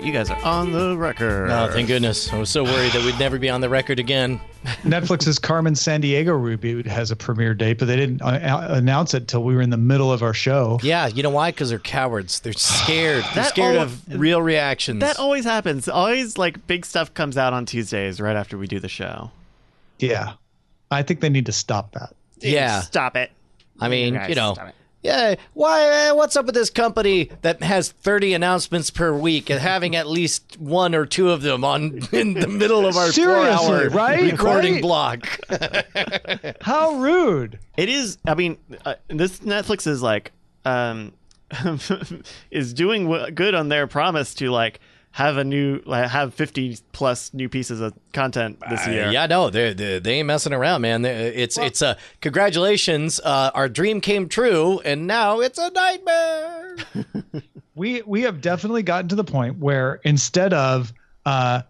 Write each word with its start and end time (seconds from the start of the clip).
All 0.00 0.06
right, 0.06 0.14
you 0.14 0.18
guys 0.18 0.30
are 0.30 0.42
on 0.46 0.72
the 0.72 0.96
record. 0.96 1.50
Oh, 1.50 1.70
thank 1.70 1.86
goodness. 1.86 2.32
I 2.32 2.38
was 2.38 2.48
so 2.48 2.64
worried 2.64 2.92
that 2.92 3.04
we'd 3.04 3.18
never 3.18 3.38
be 3.38 3.50
on 3.50 3.60
the 3.60 3.68
record 3.68 3.98
again. 3.98 4.40
Netflix's 4.82 5.38
Carmen 5.38 5.74
Sandiego 5.74 6.28
reboot 6.40 6.86
has 6.86 7.10
a 7.10 7.16
premiere 7.16 7.52
date, 7.52 7.78
but 7.78 7.84
they 7.84 7.96
didn't 7.96 8.22
uh, 8.22 8.66
announce 8.70 9.12
it 9.12 9.28
till 9.28 9.44
we 9.44 9.54
were 9.54 9.60
in 9.60 9.68
the 9.68 9.76
middle 9.76 10.10
of 10.10 10.22
our 10.22 10.32
show. 10.32 10.80
Yeah, 10.82 11.08
you 11.08 11.22
know 11.22 11.28
why? 11.28 11.50
Because 11.50 11.68
they're 11.68 11.78
cowards. 11.78 12.40
They're 12.40 12.54
scared. 12.54 13.24
They're 13.34 13.44
scared 13.44 13.76
al- 13.76 13.82
of 13.82 14.18
real 14.18 14.40
reactions. 14.40 15.00
That 15.00 15.18
always 15.18 15.44
happens. 15.44 15.86
Always 15.86 16.38
like 16.38 16.66
big 16.66 16.86
stuff 16.86 17.12
comes 17.12 17.36
out 17.36 17.52
on 17.52 17.66
Tuesdays 17.66 18.22
right 18.22 18.36
after 18.36 18.56
we 18.56 18.66
do 18.66 18.80
the 18.80 18.88
show. 18.88 19.30
Yeah. 19.98 20.32
I 20.90 21.02
think 21.02 21.20
they 21.20 21.28
need 21.28 21.44
to 21.44 21.52
stop 21.52 21.92
that. 21.92 22.14
yeah. 22.38 22.80
Stop 22.80 23.16
it. 23.16 23.30
I 23.78 23.90
mean, 23.90 24.14
guys, 24.14 24.30
you 24.30 24.34
know, 24.34 24.54
stop 24.54 24.68
it. 24.68 24.74
Yeah. 25.02 25.34
Why? 25.54 26.08
uh, 26.10 26.14
What's 26.14 26.36
up 26.36 26.46
with 26.46 26.54
this 26.54 26.70
company 26.70 27.30
that 27.42 27.62
has 27.62 27.90
thirty 27.90 28.34
announcements 28.34 28.90
per 28.90 29.12
week 29.12 29.50
and 29.50 29.60
having 29.60 29.96
at 29.96 30.06
least 30.06 30.56
one 30.58 30.94
or 30.94 31.06
two 31.06 31.30
of 31.30 31.42
them 31.42 31.64
on 31.64 32.00
in 32.12 32.34
the 32.34 32.46
middle 32.48 32.86
of 32.86 32.96
our 32.96 33.10
four-hour 33.12 33.88
right? 33.90 34.32
recording 34.32 34.74
Right? 34.74 34.82
block? 34.82 35.40
How 36.60 36.94
rude. 36.94 37.58
It 37.76 37.88
is. 37.88 38.18
I 38.26 38.34
mean, 38.34 38.58
uh, 38.84 38.94
this 39.08 39.40
Netflix 39.40 39.86
is 39.86 40.02
like, 40.02 40.32
um, 40.64 41.12
is 42.50 42.72
doing 42.74 43.04
w- 43.08 43.30
good 43.32 43.54
on 43.54 43.68
their 43.68 43.86
promise 43.86 44.34
to 44.34 44.50
like 44.50 44.80
have 45.12 45.36
a 45.38 45.44
new, 45.44 45.82
like, 45.86 46.08
have 46.08 46.32
fifty 46.34 46.78
plus 46.92 47.34
new 47.34 47.48
pieces 47.48 47.80
of 47.80 47.92
content 48.12 48.58
this 48.70 48.86
Uh, 48.86 48.90
year. 48.90 49.10
yeah, 49.10 49.26
no, 49.26 49.50
they 49.50 49.72
they 49.72 49.98
they 49.98 50.14
ain't 50.14 50.26
messing 50.26 50.52
around, 50.52 50.82
man. 50.82 51.02
They- 51.02 51.34
It's 51.34 51.58
it's 51.58 51.82
a 51.82 51.96
congratulations. 52.20 53.20
Uh, 53.22 53.50
our 53.54 53.68
dream 53.68 54.00
came 54.00 54.28
true, 54.28 54.80
and 54.84 55.06
now 55.06 55.40
it's 55.40 55.58
a 55.58 55.70
nightmare. 55.70 56.76
we 57.74 58.02
we 58.02 58.22
have 58.22 58.40
definitely 58.40 58.82
gotten 58.82 59.08
to 59.08 59.14
the 59.16 59.24
point 59.24 59.58
where 59.58 60.00
instead 60.04 60.52
of 60.54 60.92
uh 61.26 61.62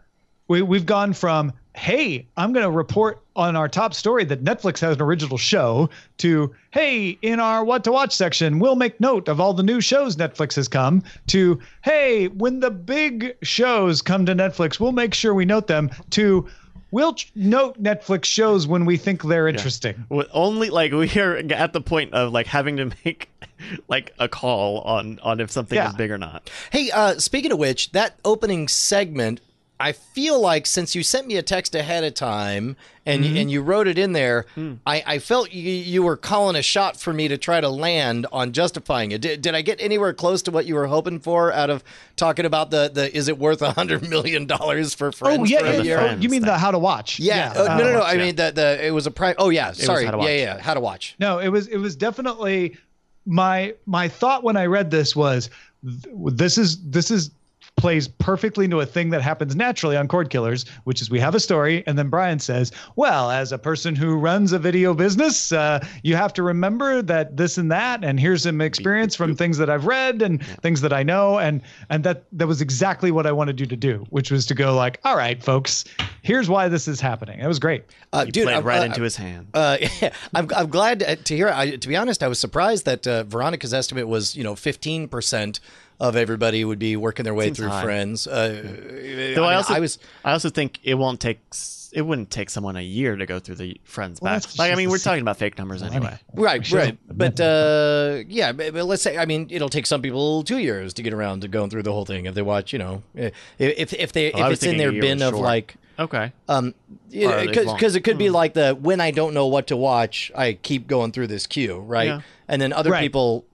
we 0.48 0.62
we've 0.62 0.86
gone 0.86 1.12
from 1.12 1.52
hey 1.74 2.26
i'm 2.36 2.52
going 2.52 2.64
to 2.64 2.70
report 2.70 3.22
on 3.36 3.54
our 3.54 3.68
top 3.68 3.94
story 3.94 4.24
that 4.24 4.42
netflix 4.42 4.80
has 4.80 4.96
an 4.96 5.02
original 5.02 5.38
show 5.38 5.88
to 6.18 6.52
hey 6.72 7.10
in 7.22 7.38
our 7.38 7.64
what 7.64 7.84
to 7.84 7.92
watch 7.92 8.12
section 8.14 8.58
we'll 8.58 8.74
make 8.76 9.00
note 9.00 9.28
of 9.28 9.40
all 9.40 9.54
the 9.54 9.62
new 9.62 9.80
shows 9.80 10.16
netflix 10.16 10.54
has 10.56 10.66
come 10.68 11.02
to 11.28 11.58
hey 11.82 12.26
when 12.28 12.58
the 12.60 12.70
big 12.70 13.36
shows 13.42 14.02
come 14.02 14.26
to 14.26 14.34
netflix 14.34 14.80
we'll 14.80 14.92
make 14.92 15.14
sure 15.14 15.32
we 15.32 15.44
note 15.44 15.68
them 15.68 15.88
to 16.10 16.46
we'll 16.90 17.14
ch- 17.14 17.30
note 17.36 17.80
netflix 17.80 18.24
shows 18.24 18.66
when 18.66 18.84
we 18.84 18.96
think 18.96 19.22
they're 19.22 19.46
interesting 19.46 20.04
With 20.08 20.26
only 20.32 20.70
like 20.70 20.90
we 20.92 21.08
are 21.20 21.36
at 21.36 21.72
the 21.72 21.80
point 21.80 22.12
of 22.14 22.32
like 22.32 22.48
having 22.48 22.78
to 22.78 22.90
make 23.04 23.30
like 23.88 24.12
a 24.18 24.28
call 24.28 24.80
on 24.80 25.20
on 25.22 25.38
if 25.38 25.52
something 25.52 25.76
Yeah. 25.76 25.90
is 25.90 25.94
big 25.94 26.10
or 26.10 26.18
not. 26.18 26.50
Hey, 26.70 26.90
uh, 26.90 27.18
speaking 27.18 27.52
of 27.52 27.58
which, 27.58 27.92
that 27.92 28.16
opening 28.24 28.66
segment, 28.68 29.40
I 29.80 29.92
feel 29.92 30.38
like 30.40 30.66
since 30.66 30.94
you 30.94 31.02
sent 31.02 31.26
me 31.26 31.36
a 31.36 31.42
text 31.42 31.74
ahead 31.74 32.04
of 32.04 32.12
time 32.14 32.76
and 33.06 33.24
and 33.24 33.50
you 33.50 33.62
wrote 33.62 33.88
it 33.88 33.96
in 33.98 34.12
there, 34.12 34.44
I, 34.86 35.02
I 35.06 35.18
felt 35.18 35.52
you, 35.52 35.62
you 35.62 36.02
were 36.02 36.18
calling 36.18 36.54
a 36.54 36.60
shot 36.62 37.00
for 37.00 37.12
me 37.14 37.28
to 37.28 37.38
try 37.38 37.60
to 37.62 37.68
land 37.70 38.26
on 38.30 38.52
justifying 38.52 39.10
it. 39.12 39.22
Did, 39.22 39.40
did 39.40 39.54
I 39.54 39.62
get 39.62 39.80
anywhere 39.80 40.12
close 40.12 40.42
to 40.42 40.50
what 40.50 40.66
you 40.66 40.74
were 40.74 40.86
hoping 40.86 41.18
for 41.18 41.50
out 41.52 41.70
of 41.70 41.82
talking 42.16 42.44
about 42.44 42.70
the 42.70 42.90
the 42.92 43.16
is 43.16 43.28
it 43.28 43.38
worth 43.38 43.62
a 43.62 43.72
hundred 43.72 44.06
million 44.08 44.44
dollars 44.46 44.94
for 44.94 45.12
friends? 45.12 45.40
oh 45.40 45.44
yeah, 45.44 45.80
yeah, 45.80 45.94
oh, 45.94 45.98
Friends 46.00 46.22
you 46.22 46.28
mean 46.28 46.42
thing. 46.42 46.50
the 46.50 46.58
how 46.58 46.70
to 46.70 46.78
watch 46.78 47.18
Yeah, 47.18 47.52
uh, 47.56 47.62
uh, 47.64 47.78
no, 47.78 47.84
no, 47.84 47.92
no. 47.94 48.00
I 48.00 48.12
yeah. 48.12 48.18
mean 48.24 48.36
the 48.36 48.52
the 48.54 48.86
it 48.86 48.90
was 48.90 49.06
a 49.06 49.10
prime. 49.10 49.34
Oh 49.38 49.48
yeah, 49.48 49.72
sorry. 49.72 50.04
How 50.04 50.10
to 50.10 50.18
yeah, 50.18 50.22
Watch. 50.22 50.38
yeah, 50.38 50.58
how 50.60 50.74
to 50.74 50.80
watch. 50.80 51.16
No, 51.18 51.38
it 51.38 51.48
was 51.48 51.68
it 51.68 51.78
was 51.78 51.96
definitely 51.96 52.76
my 53.24 53.74
my 53.86 54.08
thought 54.08 54.44
when 54.44 54.56
I 54.58 54.66
read 54.66 54.90
this 54.90 55.16
was 55.16 55.48
th- 55.82 56.04
this 56.34 56.58
is 56.58 56.82
this 56.90 57.10
is 57.10 57.30
plays 57.76 58.08
perfectly 58.08 58.66
into 58.66 58.80
a 58.80 58.86
thing 58.86 59.10
that 59.10 59.22
happens 59.22 59.56
naturally 59.56 59.96
on 59.96 60.06
Cordkillers, 60.06 60.68
which 60.84 61.00
is 61.00 61.10
we 61.10 61.18
have 61.20 61.34
a 61.34 61.40
story, 61.40 61.82
and 61.86 61.98
then 61.98 62.08
Brian 62.08 62.38
says, 62.38 62.72
"Well, 62.96 63.30
as 63.30 63.52
a 63.52 63.58
person 63.58 63.94
who 63.96 64.16
runs 64.16 64.52
a 64.52 64.58
video 64.58 64.92
business, 64.92 65.50
uh, 65.52 65.84
you 66.02 66.14
have 66.16 66.32
to 66.34 66.42
remember 66.42 67.00
that 67.02 67.36
this 67.36 67.56
and 67.58 67.72
that, 67.72 68.04
and 68.04 68.20
here's 68.20 68.42
some 68.42 68.60
experience 68.60 69.16
from 69.16 69.34
things 69.34 69.56
that 69.58 69.70
I've 69.70 69.86
read 69.86 70.20
and 70.20 70.44
things 70.62 70.80
that 70.82 70.92
I 70.92 71.02
know, 71.02 71.38
and 71.38 71.62
and 71.88 72.04
that 72.04 72.24
that 72.32 72.46
was 72.46 72.60
exactly 72.60 73.10
what 73.10 73.26
I 73.26 73.32
wanted 73.32 73.58
you 73.60 73.66
to 73.66 73.76
do, 73.76 74.04
which 74.10 74.30
was 74.30 74.44
to 74.46 74.54
go 74.54 74.74
like, 74.74 75.00
all 75.04 75.16
right, 75.16 75.42
folks, 75.42 75.84
here's 76.22 76.48
why 76.50 76.68
this 76.68 76.86
is 76.86 77.00
happening. 77.00 77.40
It 77.40 77.46
was 77.46 77.58
great. 77.58 77.84
Uh, 78.12 78.24
You 78.26 78.32
dude, 78.32 78.44
played 78.44 78.56
I- 78.56 78.60
right 78.60 78.80
uh, 78.82 78.84
into 78.86 79.02
his 79.02 79.16
hand. 79.16 79.46
Uh, 79.54 79.78
yeah, 80.02 80.12
I'm, 80.34 80.48
I'm 80.54 80.68
glad 80.68 81.00
to, 81.00 81.16
to 81.16 81.36
hear. 81.36 81.48
I, 81.48 81.76
to 81.76 81.88
be 81.88 81.96
honest, 81.96 82.22
I 82.22 82.28
was 82.28 82.38
surprised 82.38 82.84
that 82.84 83.06
uh, 83.06 83.24
Veronica's 83.24 83.72
estimate 83.72 84.06
was, 84.08 84.36
you 84.36 84.44
know, 84.44 84.54
15 84.54 85.08
percent 85.08 85.60
of 86.00 86.16
everybody 86.16 86.64
would 86.64 86.78
be 86.78 86.96
working 86.96 87.24
their 87.24 87.34
way 87.34 87.44
Seems 87.46 87.58
through 87.58 87.68
high. 87.68 87.82
Friends. 87.84 88.26
Uh, 88.26 88.62
Though 89.36 89.44
I, 89.44 89.48
mean, 89.48 89.56
also 89.56 89.74
I 89.74 89.80
was 89.80 89.98
I 90.24 90.32
also 90.32 90.50
think 90.50 90.80
it 90.82 90.94
won't 90.94 91.20
take 91.20 91.40
it 91.92 92.02
wouldn't 92.02 92.30
take 92.30 92.50
someone 92.50 92.76
a 92.76 92.82
year 92.82 93.16
to 93.16 93.26
go 93.26 93.40
through 93.40 93.56
the 93.56 93.80
friends 93.82 94.20
Well, 94.20 94.38
back. 94.38 94.44
Like 94.58 94.72
I 94.72 94.76
mean, 94.76 94.90
we're 94.90 94.98
talking 94.98 95.22
about 95.22 95.38
fake 95.38 95.58
numbers 95.58 95.82
anyway. 95.82 96.18
right, 96.34 96.64
should 96.64 96.76
right. 96.78 96.98
But 97.08 97.40
uh, 97.40 98.22
yeah, 98.28 98.52
but, 98.52 98.72
but 98.72 98.84
let's 98.84 99.02
say, 99.02 99.18
I 99.18 99.26
mean, 99.26 99.48
it'll 99.50 99.68
take 99.68 99.86
some 99.86 100.00
people 100.00 100.44
two 100.44 100.58
years 100.58 100.94
to 100.94 101.02
get 101.02 101.12
around 101.12 101.40
to 101.42 101.48
going 101.48 101.68
through 101.68 101.82
the 101.82 101.92
whole 101.92 102.04
thing 102.04 102.26
if 102.26 102.34
they 102.34 102.42
watch, 102.42 102.72
you 102.72 102.78
know, 102.78 103.02
eh, 103.16 103.30
if 103.58 103.92
if 103.92 104.12
they 104.12 104.32
Oh, 104.32 104.38
I 104.40 104.46
if 104.46 104.52
it's 104.54 104.62
in 104.62 104.76
their 104.76 104.92
bin 104.92 105.20
of 105.22 105.32
short. 105.32 105.42
like. 105.44 105.74
Okay. 105.98 106.32
Um, 106.48 106.74
Or 107.14 107.30
are 107.30 107.44
they 107.44 107.52
long? 107.64 107.76
because 107.76 107.94
it 107.94 108.04
could 108.04 108.16
be 108.16 108.30
like 108.30 108.54
the 108.54 108.72
when 108.74 109.00
I 109.02 109.10
don't 109.10 109.34
know 109.34 109.48
what 109.48 109.66
to 109.66 109.76
watch, 109.76 110.32
I 110.34 110.54
keep 110.54 110.86
going 110.86 111.12
through 111.12 111.26
this 111.26 111.46
queue, 111.46 111.76
right? 111.80 112.06
Yeah. 112.06 112.20
And 112.48 112.62
then 112.62 112.72
other 112.72 112.90
Right. 112.92 113.02
people, 113.02 113.44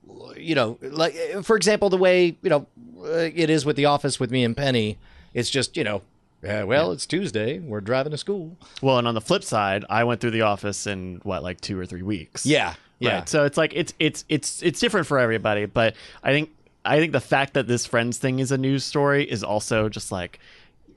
you 0.47 0.55
know, 0.55 0.77
like 0.81 1.13
for 1.43 1.55
example, 1.55 1.89
the 1.89 1.97
way 1.97 2.37
you 2.41 2.49
know 2.49 2.65
uh, 2.99 3.29
it 3.33 3.49
is 3.49 3.65
with 3.65 3.75
The 3.75 3.85
Office 3.85 4.19
with 4.19 4.31
me 4.31 4.43
and 4.43 4.55
Penny, 4.55 4.97
it's 5.33 5.49
just 5.49 5.75
you 5.75 5.83
know, 5.83 6.01
yeah, 6.41 6.63
well, 6.63 6.91
it's 6.91 7.05
Tuesday, 7.05 7.59
we're 7.59 7.81
driving 7.81 8.11
to 8.11 8.17
school. 8.17 8.55
Well, 8.81 8.97
and 8.97 9.07
on 9.07 9.13
the 9.13 9.21
flip 9.21 9.43
side, 9.43 9.83
I 9.89 10.05
went 10.05 10.21
through 10.21 10.31
the 10.31 10.43
office 10.43 10.87
in 10.87 11.19
what 11.23 11.43
like 11.43 11.59
two 11.59 11.77
or 11.77 11.85
three 11.85 12.01
weeks. 12.01 12.45
Yeah, 12.45 12.75
yeah. 12.99 13.19
Right. 13.19 13.29
So 13.29 13.43
it's 13.43 13.57
like 13.57 13.73
it's 13.75 13.93
it's 13.99 14.23
it's 14.29 14.63
it's 14.63 14.79
different 14.79 15.05
for 15.05 15.19
everybody, 15.19 15.65
but 15.65 15.95
I 16.23 16.31
think 16.31 16.49
I 16.85 16.99
think 16.99 17.11
the 17.11 17.19
fact 17.19 17.53
that 17.55 17.67
this 17.67 17.85
Friends 17.85 18.17
thing 18.17 18.39
is 18.39 18.51
a 18.51 18.57
news 18.57 18.85
story 18.85 19.29
is 19.29 19.43
also 19.43 19.89
just 19.89 20.11
like 20.11 20.39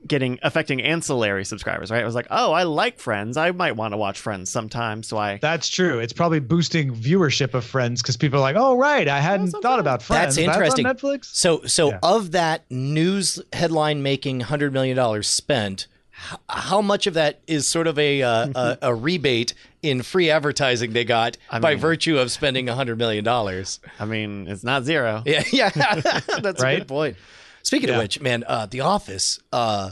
getting 0.07 0.39
affecting 0.41 0.81
ancillary 0.81 1.45
subscribers, 1.45 1.91
right? 1.91 2.01
I 2.01 2.05
was 2.05 2.15
like, 2.15 2.27
oh, 2.31 2.51
I 2.53 2.63
like 2.63 2.99
Friends. 2.99 3.37
I 3.37 3.51
might 3.51 3.75
want 3.75 3.93
to 3.93 3.97
watch 3.97 4.19
Friends 4.19 4.49
sometime. 4.49 5.03
So 5.03 5.17
I 5.17 5.37
That's 5.37 5.69
true. 5.69 5.99
It's 5.99 6.13
probably 6.13 6.39
boosting 6.39 6.93
viewership 6.95 7.53
of 7.53 7.63
Friends 7.63 8.01
because 8.01 8.17
people 8.17 8.39
are 8.39 8.41
like, 8.41 8.55
"Oh, 8.57 8.77
right, 8.77 9.07
I 9.07 9.19
hadn't 9.19 9.51
thought 9.51 9.79
about 9.79 10.01
Friends. 10.01 10.35
That's 10.35 10.47
interesting. 10.47 10.85
on 10.85 10.95
Netflix." 10.95 11.25
So, 11.25 11.61
so 11.65 11.89
Yeah. 11.89 11.99
of 12.03 12.31
that 12.31 12.65
news 12.71 13.39
headline 13.53 14.01
making 14.03 14.41
hundred 14.41 14.73
million 14.73 14.95
dollars 14.97 15.27
spent, 15.27 15.87
h- 16.31 16.37
how 16.49 16.81
much 16.81 17.05
of 17.07 17.13
that 17.13 17.39
is 17.47 17.67
sort 17.67 17.87
of 17.87 17.97
a 17.99 18.21
uh, 18.23 18.47
a, 18.55 18.77
a 18.89 18.95
rebate 18.95 19.53
in 19.83 20.01
free 20.03 20.29
advertising 20.29 20.93
they 20.93 21.03
got 21.03 21.37
by 21.61 21.71
mean- 21.71 21.79
virtue 21.79 22.17
of 22.17 22.31
spending 22.31 22.67
hundred 22.67 22.97
million 22.97 23.23
dollars? 23.23 23.79
I 23.99 24.05
mean, 24.05 24.47
it's 24.47 24.63
not 24.63 24.83
zero. 24.83 25.21
Yeah, 25.25 25.43
yeah, 25.51 25.69
that's 26.41 26.61
a 26.61 26.63
Right? 26.63 26.79
good 26.79 26.87
point. 26.87 27.17
Speaking 27.63 27.89
of 27.89 27.97
which, 27.97 28.21
man, 28.21 28.43
uh, 28.47 28.65
The 28.65 28.81
Office. 28.81 29.39
Uh, 29.51 29.91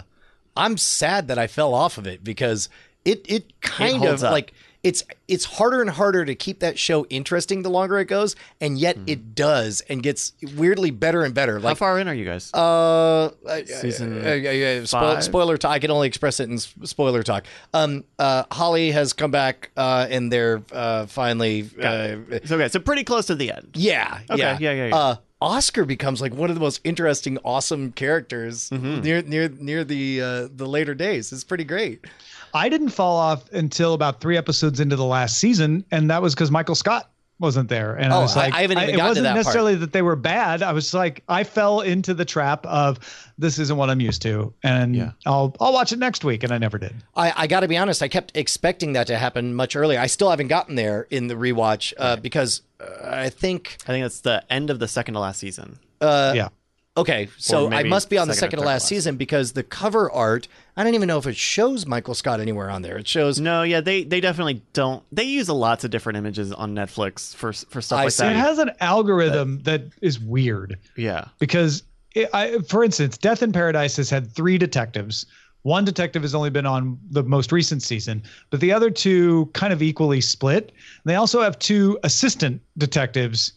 I'm 0.58 0.78
sad 0.78 1.28
that 1.30 1.38
I 1.38 1.48
fell 1.48 1.74
off 1.74 1.98
of 1.98 2.06
it 2.08 2.24
because 2.24 2.70
it 3.06 3.26
it 3.30 3.62
kind 3.62 3.98
holds 3.98 4.24
of 4.24 4.28
up. 4.28 4.32
like 4.34 4.54
it's 4.82 5.04
it's 5.28 5.44
harder 5.46 5.82
and 5.82 5.90
harder 5.90 6.24
to 6.26 6.36
keep 6.36 6.60
that 6.60 6.80
show 6.80 7.06
interesting 7.06 7.62
the 7.64 7.70
longer 7.70 7.98
it 8.00 8.06
goes, 8.06 8.36
and 8.62 8.78
yet 8.78 8.98
it 9.08 9.36
does 9.36 9.82
and 9.90 10.02
gets 10.04 10.34
weirdly 10.56 10.90
better 10.92 11.24
and 11.24 11.34
better. 11.34 11.60
How 11.60 11.74
far 11.76 12.00
in 12.00 12.08
are 12.08 12.14
you 12.14 12.26
guys? 12.26 12.54
uh, 12.54 13.32
Season 13.66 14.26
uh, 14.26 14.32
yeah, 14.34 14.52
yeah, 14.52 14.80
spo- 14.82 14.90
five? 15.16 15.24
spoiler 15.24 15.58
talk. 15.58 15.72
I 15.72 15.80
can 15.80 15.92
only 15.92 16.08
express 16.08 16.40
it 16.40 16.50
in 16.50 16.58
spoiler 16.58 17.24
talk. 17.24 17.46
Um, 17.74 18.04
uh, 18.18 18.44
Holly 18.52 18.92
has 18.92 19.14
come 19.14 19.32
back, 19.32 19.72
uh, 19.78 20.08
and 20.10 20.32
they're 20.32 20.62
uh, 20.72 21.06
finally, 21.08 21.70
uh, 21.82 22.16
so 22.46 22.56
okay, 22.56 22.70
so 22.70 22.80
pretty 22.80 23.04
close 23.04 23.28
to 23.28 23.36
the 23.36 23.52
end. 23.52 23.70
yeah, 23.76 24.20
Okay, 24.30 24.40
yeah, 24.42 24.58
yeah, 24.60 24.72
yeah, 24.74 24.86
yeah. 24.88 24.96
Uh, 24.96 25.16
Oscar 25.42 25.86
becomes 25.86 26.20
like 26.22 26.34
one 26.34 26.50
of 26.50 26.56
the 26.56 26.60
most 26.60 26.82
interesting, 26.84 27.38
awesome 27.46 27.92
characters 27.94 28.70
Mm-hmm. 28.70 29.02
near 29.02 29.22
near 29.22 29.50
near 29.50 29.84
the 29.84 30.22
uh, 30.22 30.48
the 30.54 30.66
later 30.66 30.94
days. 30.94 31.32
It's 31.32 31.44
pretty 31.44 31.64
great. 31.64 32.06
I 32.54 32.68
didn't 32.68 32.90
fall 32.90 33.16
off 33.18 33.50
until 33.54 33.94
about 33.94 34.20
three 34.22 34.36
episodes 34.38 34.80
into 34.80 34.96
the 34.96 35.06
last 35.06 35.40
season, 35.40 35.86
and 35.92 36.10
that 36.10 36.22
was 36.22 36.34
because 36.36 36.52
Michael 36.52 36.76
Scott 36.76 37.12
wasn't 37.40 37.70
there. 37.70 37.96
And 37.96 38.12
Oh, 38.12 38.18
I 38.18 38.22
was 38.22 38.36
like, 38.36 38.54
I 38.54 38.62
haven't 38.62 38.78
even 38.80 38.90
it 38.96 38.98
gotten 38.98 39.06
to 39.06 39.10
wasn't 39.10 39.24
that 39.24 39.30
part. 39.30 39.38
necessarily 39.46 39.76
that 39.76 39.94
they 39.94 40.02
were 40.02 40.16
bad. 40.16 40.62
I 40.62 40.74
was 40.74 40.94
like, 40.94 41.24
I 41.30 41.44
fell 41.44 41.82
into 41.82 42.14
the 42.14 42.26
trap 42.26 42.66
of 42.66 43.00
this 43.38 43.58
isn't 43.60 43.78
what 43.78 43.90
I'm 43.90 44.02
used 44.02 44.22
to, 44.24 44.54
and 44.64 44.96
Yeah. 44.96 45.12
I'll 45.26 45.56
I'll 45.60 45.72
watch 45.74 45.92
it 45.94 46.00
next 46.00 46.24
week, 46.26 46.44
and 46.44 46.52
I 46.52 46.58
never 46.58 46.78
did. 46.78 46.94
I, 47.16 47.34
I 47.36 47.48
got 47.48 47.62
to 47.62 47.68
be 47.68 47.78
honest. 47.78 48.04
I 48.04 48.08
kept 48.10 48.36
expecting 48.36 48.94
that 48.94 49.08
to 49.08 49.18
happen 49.18 49.54
much 49.56 49.76
earlier. 49.76 50.00
I 50.00 50.08
still 50.08 50.30
haven't 50.30 50.48
gotten 50.50 50.76
there 50.76 51.08
in 51.10 51.28
the 51.28 51.36
rewatch 51.36 51.94
uh, 51.98 52.18
because 52.18 52.62
uh, 52.82 52.86
I 53.10 53.30
think 53.30 53.78
I 53.84 53.88
think 53.88 54.04
that's 54.04 54.22
the 54.22 54.44
end 54.52 54.70
of 54.70 54.80
the 54.80 54.88
second 54.88 55.14
to 55.14 55.20
last 55.22 55.40
season. 55.40 55.80
yeah. 56.02 56.50
Okay, 56.98 57.30
so 57.38 57.72
I 57.72 57.84
must 57.84 58.10
be 58.10 58.18
on 58.18 58.28
the 58.28 58.34
second 58.34 58.50
second 58.50 58.60
to 58.60 58.66
last 58.66 58.82
last. 58.84 58.90
season 58.90 59.16
because 59.16 59.54
the 59.54 59.64
cover 59.64 60.12
art, 60.12 60.48
I 60.76 60.84
don't 60.84 60.96
even 60.96 61.08
know 61.08 61.18
if 61.18 61.28
it 61.28 61.38
shows 61.38 61.86
Michael 61.86 62.14
Scott 62.14 62.40
anywhere 62.42 62.70
on 62.70 62.82
there. 62.82 62.98
It 62.98 63.08
shows 63.08 63.40
No, 63.40 63.64
yeah, 63.64 63.80
they 63.80 64.04
they 64.04 64.20
definitely 64.20 64.64
don't. 64.74 65.04
They 65.12 65.24
use 65.24 65.50
lots 65.50 65.84
of 65.84 65.92
different 65.92 66.18
images 66.18 66.52
on 66.52 66.76
Netflix 66.76 67.34
for 67.36 67.54
for 67.54 67.82
stuff 67.82 68.00
I 68.00 68.04
like 68.06 68.12
see. 68.12 68.26
It 68.26 68.36
has 68.36 68.60
an 68.60 68.72
algorithm 68.82 69.60
that 69.64 69.84
is 70.02 70.20
weird 70.20 70.78
yeah, 70.98 71.26
because 71.40 71.84
it, 72.16 72.30
I, 72.34 72.58
for 72.68 72.84
instance, 72.84 73.18
Death 73.18 73.44
in 73.44 73.52
Paradise 73.52 73.96
has 73.98 74.10
had 74.10 74.32
three 74.32 74.58
detectives. 74.58 75.26
One 75.64 75.86
detective 75.86 76.22
has 76.22 76.34
only 76.34 76.50
been 76.50 76.66
on 76.66 76.98
the 77.12 77.24
most 77.24 77.52
recent 77.52 77.84
season, 77.84 78.24
but 78.50 78.62
the 78.62 78.72
other 78.72 78.90
two 78.90 79.46
kind 79.54 79.74
of 79.74 79.82
equally 79.82 80.22
split. 80.22 80.72
They 81.06 81.16
also 81.16 81.42
have 81.42 81.60
two 81.60 82.00
assistant 82.04 82.62
detectives, 82.78 83.54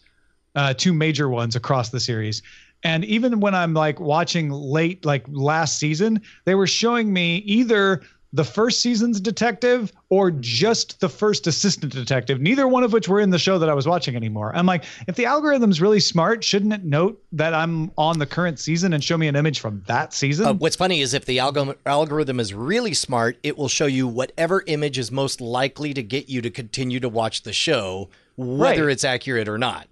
uh, 0.55 0.73
two 0.73 0.93
major 0.93 1.29
ones 1.29 1.55
across 1.55 1.89
the 1.89 1.99
series. 1.99 2.41
And 2.83 3.05
even 3.05 3.39
when 3.39 3.55
I'm 3.55 3.73
like 3.73 3.99
watching 3.99 4.49
late, 4.51 5.05
like 5.05 5.25
last 5.29 5.79
season, 5.79 6.21
they 6.45 6.55
were 6.55 6.67
showing 6.67 7.13
me 7.13 7.37
either 7.37 8.01
the 8.35 8.43
first 8.43 8.81
season's 8.81 9.21
detective 9.21 9.93
or 10.09 10.31
just 10.31 10.99
the 10.99 11.07
first 11.07 11.45
assistant 11.45 11.93
detective, 11.93 12.41
neither 12.41 12.67
one 12.67 12.83
of 12.83 12.91
which 12.91 13.07
were 13.07 13.19
in 13.19 13.29
the 13.29 13.37
show 13.37 13.59
that 13.59 13.69
I 13.69 13.75
was 13.75 13.87
watching 13.87 14.15
anymore. 14.15 14.51
I'm 14.55 14.65
like, 14.65 14.85
if 15.07 15.15
the 15.15 15.27
algorithm's 15.27 15.79
really 15.79 15.99
smart, 15.99 16.43
shouldn't 16.43 16.73
it 16.73 16.83
note 16.83 17.23
that 17.31 17.53
I'm 17.53 17.91
on 17.95 18.17
the 18.17 18.25
current 18.25 18.57
season 18.59 18.91
and 18.91 19.03
show 19.03 19.17
me 19.19 19.27
an 19.27 19.35
image 19.35 19.59
from 19.59 19.83
that 19.85 20.13
season? 20.15 20.47
Uh, 20.47 20.53
what's 20.53 20.75
funny 20.75 21.01
is 21.01 21.13
if 21.13 21.25
the 21.25 21.37
algo- 21.37 21.75
algorithm 21.85 22.39
is 22.39 22.55
really 22.55 22.95
smart, 22.95 23.37
it 23.43 23.55
will 23.55 23.67
show 23.69 23.85
you 23.85 24.07
whatever 24.07 24.63
image 24.65 24.97
is 24.97 25.11
most 25.11 25.39
likely 25.39 25.93
to 25.93 26.01
get 26.01 26.27
you 26.27 26.41
to 26.41 26.49
continue 26.49 26.99
to 27.01 27.09
watch 27.09 27.43
the 27.43 27.53
show, 27.53 28.09
whether 28.35 28.85
Right. 28.87 28.93
it's 28.93 29.03
accurate 29.03 29.47
or 29.47 29.59
not. 29.59 29.87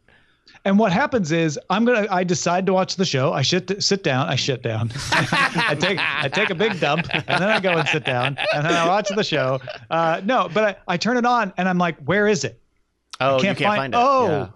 And 0.63 0.77
what 0.77 0.91
happens 0.91 1.31
is 1.31 1.59
I'm 1.69 1.85
gonna 1.85 2.07
I 2.11 2.23
decide 2.23 2.65
to 2.67 2.73
watch 2.73 2.95
the 2.95 3.05
show. 3.05 3.33
I 3.33 3.41
shit 3.41 3.81
sit 3.81 4.03
down. 4.03 4.27
I 4.27 4.35
shit 4.35 4.61
down. 4.61 4.91
I 5.11 5.75
take 5.79 5.97
I 5.99 6.27
take 6.27 6.49
a 6.49 6.55
big 6.55 6.79
dump 6.79 7.07
and 7.13 7.41
then 7.41 7.49
I 7.49 7.59
go 7.59 7.71
and 7.71 7.87
sit 7.87 8.03
down 8.05 8.37
and 8.53 8.65
then 8.65 8.73
I 8.73 8.87
watch 8.87 9.09
the 9.09 9.23
show. 9.23 9.59
Uh, 9.89 10.21
no, 10.23 10.49
but 10.53 10.63
I, 10.87 10.93
I 10.93 10.97
turn 10.97 11.17
it 11.17 11.25
on 11.25 11.51
and 11.57 11.67
I'm 11.67 11.77
like, 11.77 11.97
where 12.05 12.27
is 12.27 12.43
it? 12.43 12.59
Oh, 13.19 13.39
can't, 13.39 13.59
you 13.59 13.65
can't 13.65 13.77
find, 13.77 13.93
it. 13.93 13.97
Oh, 13.99 14.27
Yeah. 14.27 14.47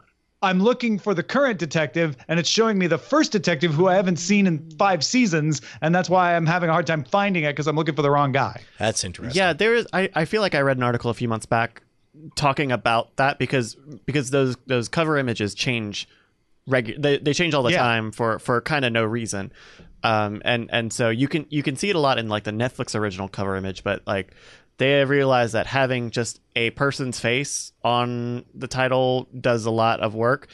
I'm 0.42 0.60
looking 0.60 1.00
for 1.00 1.16
the 1.16 1.24
current 1.24 1.58
detective, 1.58 2.16
and 2.28 2.40
it's 2.40 2.50
showing 2.50 2.78
me 2.78 2.86
the 2.86 3.00
first 3.00 3.32
detective 3.32 3.74
who 3.74 3.88
I 3.88 3.96
haven't 3.96 4.18
seen 4.18 4.46
in 4.46 4.70
five 4.78 5.04
seasons, 5.04 5.62
and 5.82 5.96
that's 5.96 6.08
why 6.10 6.36
I'm 6.36 6.46
having 6.46 6.70
a 6.70 6.74
hard 6.74 6.86
time 6.86 7.04
finding 7.04 7.46
it 7.46 7.54
because 7.54 7.66
I'm 7.66 7.76
looking 7.76 7.96
for 7.96 8.04
the 8.04 8.12
wrong 8.12 8.32
guy. 8.32 8.62
That's 8.78 9.04
interesting. 9.04 9.36
Yeah, 9.36 9.54
there 9.54 9.74
is. 9.74 9.88
I, 9.92 10.10
I 10.14 10.26
feel 10.26 10.42
like 10.42 10.54
I 10.54 10.60
read 10.62 10.78
an 10.78 10.84
article 10.84 11.10
a 11.10 11.16
few 11.16 11.28
months 11.28 11.48
back 11.48 11.82
talking 12.36 12.72
about 12.72 13.16
that 13.18 13.40
because 13.40 13.76
because 14.06 14.30
those 14.32 14.56
those 14.68 14.88
cover 14.88 15.18
images 15.18 15.54
change 15.54 16.08
regu- 16.70 17.02
they, 17.02 17.18
they 17.18 17.34
change 17.34 17.54
all 17.54 17.64
the 17.64 17.72
Yeah. 17.72 17.80
time 17.80 18.12
for 18.12 18.40
for 18.40 18.62
kind 18.62 18.86
of 18.86 18.92
no 18.92 19.04
reason. 19.04 19.52
Um, 20.04 20.42
and 20.46 20.70
and 20.72 20.94
so 20.94 21.10
you 21.10 21.28
can 21.28 21.46
you 21.50 21.64
can 21.64 21.76
see 21.76 21.90
it 21.90 21.96
a 21.96 22.00
lot 22.00 22.18
in 22.20 22.30
like 22.30 22.44
the 22.44 22.52
Netflix 22.52 22.96
original 22.96 23.28
cover 23.28 23.56
image, 23.56 23.84
but 23.84 24.02
like 24.06 24.34
they 24.78 24.92
have 25.00 25.10
realized 25.10 25.54
that 25.54 25.68
having 25.68 26.10
just 26.12 26.40
a 26.56 26.70
person's 26.72 27.20
face 27.20 27.72
on 27.84 28.46
the 28.54 28.68
title 28.68 29.28
does 29.40 29.66
a 29.66 29.72
lot 29.72 30.02
of 30.02 30.14
work, 30.16 30.48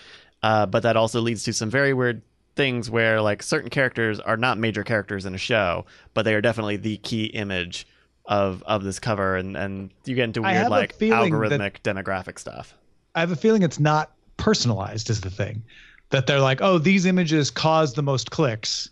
uh, 0.43 0.65
but 0.67 0.83
that 0.83 0.95
also 0.95 1.19
leads 1.21 1.43
to 1.43 1.53
some 1.53 1.69
very 1.69 1.93
weird 1.93 2.21
things 2.55 2.89
where 2.89 3.21
like 3.21 3.41
certain 3.41 3.69
characters 3.69 4.19
are 4.19 4.37
not 4.37 4.57
major 4.57 4.83
characters 4.83 5.25
in 5.25 5.33
a 5.33 5.37
show, 5.39 5.85
but 6.13 6.23
they 6.23 6.35
are 6.35 6.41
definitely 6.41 6.77
the 6.77 6.97
key 6.97 7.25
image 7.25 7.87
of 8.25 8.63
of 8.63 8.83
this 8.83 8.99
cover, 8.99 9.35
and 9.35 9.55
and 9.57 9.91
you 10.05 10.15
get 10.15 10.25
into 10.25 10.41
weird 10.41 10.69
like 10.69 10.93
feeling 10.95 11.31
that- 11.33 11.51
algorithmic 11.51 11.81
demographic 11.83 12.39
stuff. 12.39 12.75
I 13.15 13.19
have 13.19 13.31
a 13.31 13.35
feeling 13.35 13.61
it's 13.61 13.79
not 13.79 14.11
personalized, 14.37 15.09
is 15.09 15.21
the 15.21 15.29
thing. 15.29 15.63
That 16.11 16.27
they're 16.27 16.39
like, 16.41 16.61
oh, 16.61 16.77
these 16.77 17.05
images 17.05 17.49
cause 17.49 17.93
the 17.93 18.01
most 18.01 18.31
clicks, 18.31 18.89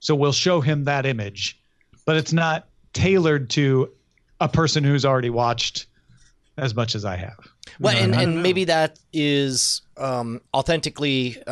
so 0.00 0.14
we'll 0.14 0.32
show 0.32 0.60
him 0.60 0.84
that 0.84 1.04
image, 1.06 1.60
but 2.06 2.16
it's 2.16 2.32
not 2.32 2.68
tailored 2.92 3.50
to 3.50 3.90
a 4.40 4.48
person 4.48 4.82
who's 4.82 5.04
already 5.04 5.30
watched 5.30 5.86
as 6.56 6.74
much 6.74 6.94
as 6.94 7.04
I 7.04 7.16
have. 7.16 7.46
Well, 7.78 7.96
and, 7.96 8.14
and 8.14 8.36
know. 8.36 8.42
maybe 8.42 8.64
that 8.64 8.98
is 9.12 9.82
um, 9.96 10.40
authentically 10.54 11.40
uh, 11.46 11.50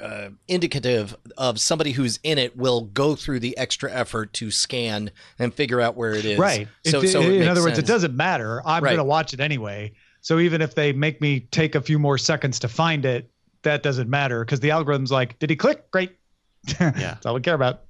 uh, 0.00 0.28
indicative 0.46 1.16
of 1.38 1.58
somebody 1.58 1.92
who's 1.92 2.18
in 2.22 2.38
it 2.38 2.56
will 2.56 2.82
go 2.82 3.14
through 3.16 3.40
the 3.40 3.56
extra 3.56 3.90
effort 3.92 4.32
to 4.34 4.50
scan 4.50 5.10
and 5.38 5.52
figure 5.54 5.80
out 5.80 5.96
where 5.96 6.12
it 6.12 6.24
is. 6.24 6.38
Right. 6.38 6.68
So, 6.84 7.00
It- 7.00 7.08
so 7.08 7.22
it 7.22 7.42
in 7.42 7.48
other 7.48 7.62
words, 7.62 7.78
it 7.78 7.86
doesn't 7.86 8.14
matter. 8.14 8.60
I'm 8.66 8.82
Right. 8.84 8.90
going 8.90 8.98
to 8.98 9.04
watch 9.04 9.32
it 9.34 9.40
anyway. 9.40 9.92
So 10.20 10.38
even 10.38 10.60
if 10.60 10.74
they 10.74 10.92
make 10.92 11.20
me 11.20 11.40
take 11.40 11.74
a 11.74 11.80
few 11.80 11.98
more 11.98 12.18
seconds 12.18 12.58
to 12.60 12.68
find 12.68 13.04
it, 13.04 13.30
that 13.62 13.82
doesn't 13.82 14.10
matter 14.10 14.44
because 14.44 14.60
the 14.60 14.70
algorithm's 14.72 15.10
like, 15.12 15.38
did 15.38 15.50
he 15.50 15.56
click? 15.56 15.90
Great. 15.90 16.16
Yeah. 16.80 16.90
That's 16.90 17.26
all 17.26 17.34
we 17.34 17.40
care 17.40 17.54
about. 17.54 17.82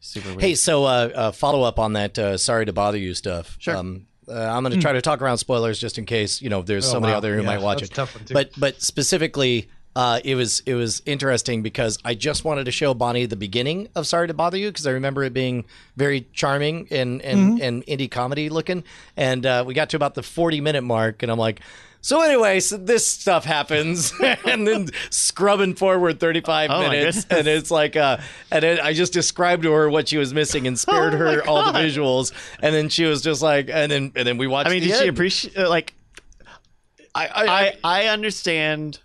Super 0.00 0.30
weird. 0.30 0.40
Hey, 0.40 0.54
so 0.54 0.84
uh, 0.84 1.10
uh, 1.14 1.32
follow 1.32 1.62
up 1.62 1.78
on 1.78 1.92
that. 1.92 2.18
Uh, 2.18 2.36
sorry 2.36 2.66
to 2.66 2.72
bother 2.72 2.98
you 2.98 3.14
stuff. 3.14 3.56
Sure. 3.60 3.76
Um, 3.76 4.06
uh, 4.28 4.32
I'm 4.34 4.62
going 4.62 4.74
to 4.74 4.80
try 4.80 4.92
to 4.92 5.02
talk 5.02 5.20
around 5.22 5.38
spoilers 5.38 5.78
just 5.78 5.98
in 5.98 6.06
case 6.06 6.40
you 6.42 6.48
know 6.50 6.62
there's 6.62 6.86
Oh, 6.86 6.92
somebody 6.92 7.12
wow. 7.12 7.16
out 7.18 7.20
there 7.20 7.34
who 7.34 7.40
Yeah, 7.42 7.46
might 7.46 7.60
watch 7.60 7.82
it. 7.82 7.90
a 7.90 7.92
tough 7.92 8.14
one, 8.14 8.24
too. 8.24 8.34
But 8.34 8.50
but 8.56 8.80
specifically, 8.80 9.68
uh, 9.94 10.20
it 10.24 10.34
was 10.34 10.60
it 10.66 10.74
was 10.74 11.02
interesting 11.06 11.62
because 11.62 11.98
I 12.04 12.14
just 12.14 12.44
wanted 12.44 12.64
to 12.64 12.70
show 12.72 12.94
Bonnie 12.94 13.26
the 13.26 13.36
beginning 13.36 13.88
of 13.94 14.06
Sorry 14.06 14.26
to 14.26 14.34
Bother 14.34 14.56
You 14.56 14.68
because 14.68 14.86
I 14.86 14.92
remember 14.92 15.22
it 15.22 15.34
being 15.34 15.64
very 15.96 16.26
charming 16.32 16.88
and 16.90 17.20
and, 17.22 17.58
Mm-hmm. 17.58 17.62
and 17.62 17.86
indie 17.86 18.10
comedy 18.10 18.48
looking, 18.48 18.84
and 19.16 19.44
uh, 19.44 19.64
we 19.66 19.74
got 19.74 19.90
to 19.90 19.96
about 19.96 20.14
the 20.14 20.22
40 20.22 20.60
minute 20.60 20.82
mark, 20.82 21.22
and 21.22 21.30
I'm 21.30 21.38
like. 21.38 21.60
So 22.04 22.20
anyway, 22.20 22.58
so 22.58 22.78
this 22.78 23.06
stuff 23.06 23.44
happens, 23.44 24.12
and 24.44 24.66
then 24.66 24.88
scrubbing 25.10 25.76
forward 25.76 26.18
35 26.18 26.68
Oh, 26.72 26.80
minutes, 26.90 27.24
and 27.30 27.46
it's 27.46 27.70
like, 27.70 27.94
uh, 27.94 28.16
and 28.50 28.60
then 28.64 28.80
I 28.80 28.92
just 28.92 29.12
described 29.12 29.62
to 29.62 29.70
her 29.70 29.88
what 29.88 30.08
she 30.08 30.16
was 30.18 30.34
missing 30.34 30.66
and 30.66 30.76
spared 30.76 31.14
Oh, 31.14 31.18
my 31.18 31.34
her 31.34 31.46
all 31.46 31.72
the 31.72 31.78
visuals, 31.78 32.32
and 32.60 32.74
then 32.74 32.88
she 32.88 33.04
was 33.04 33.22
just 33.22 33.40
like, 33.40 33.68
and 33.70 33.92
then 33.92 34.10
and 34.16 34.26
then 34.26 34.36
we 34.36 34.48
watched. 34.48 34.68
I 34.68 34.72
mean, 34.72 34.80
the 34.82 34.88
did 34.88 34.96
she 34.96 35.00
end. 35.02 35.10
appreciate 35.10 35.56
uh, 35.56 35.68
like? 35.68 35.94
I, 37.14 37.26
I, 37.28 37.46
I 37.46 37.76
I 37.84 38.06
understand. 38.06 38.98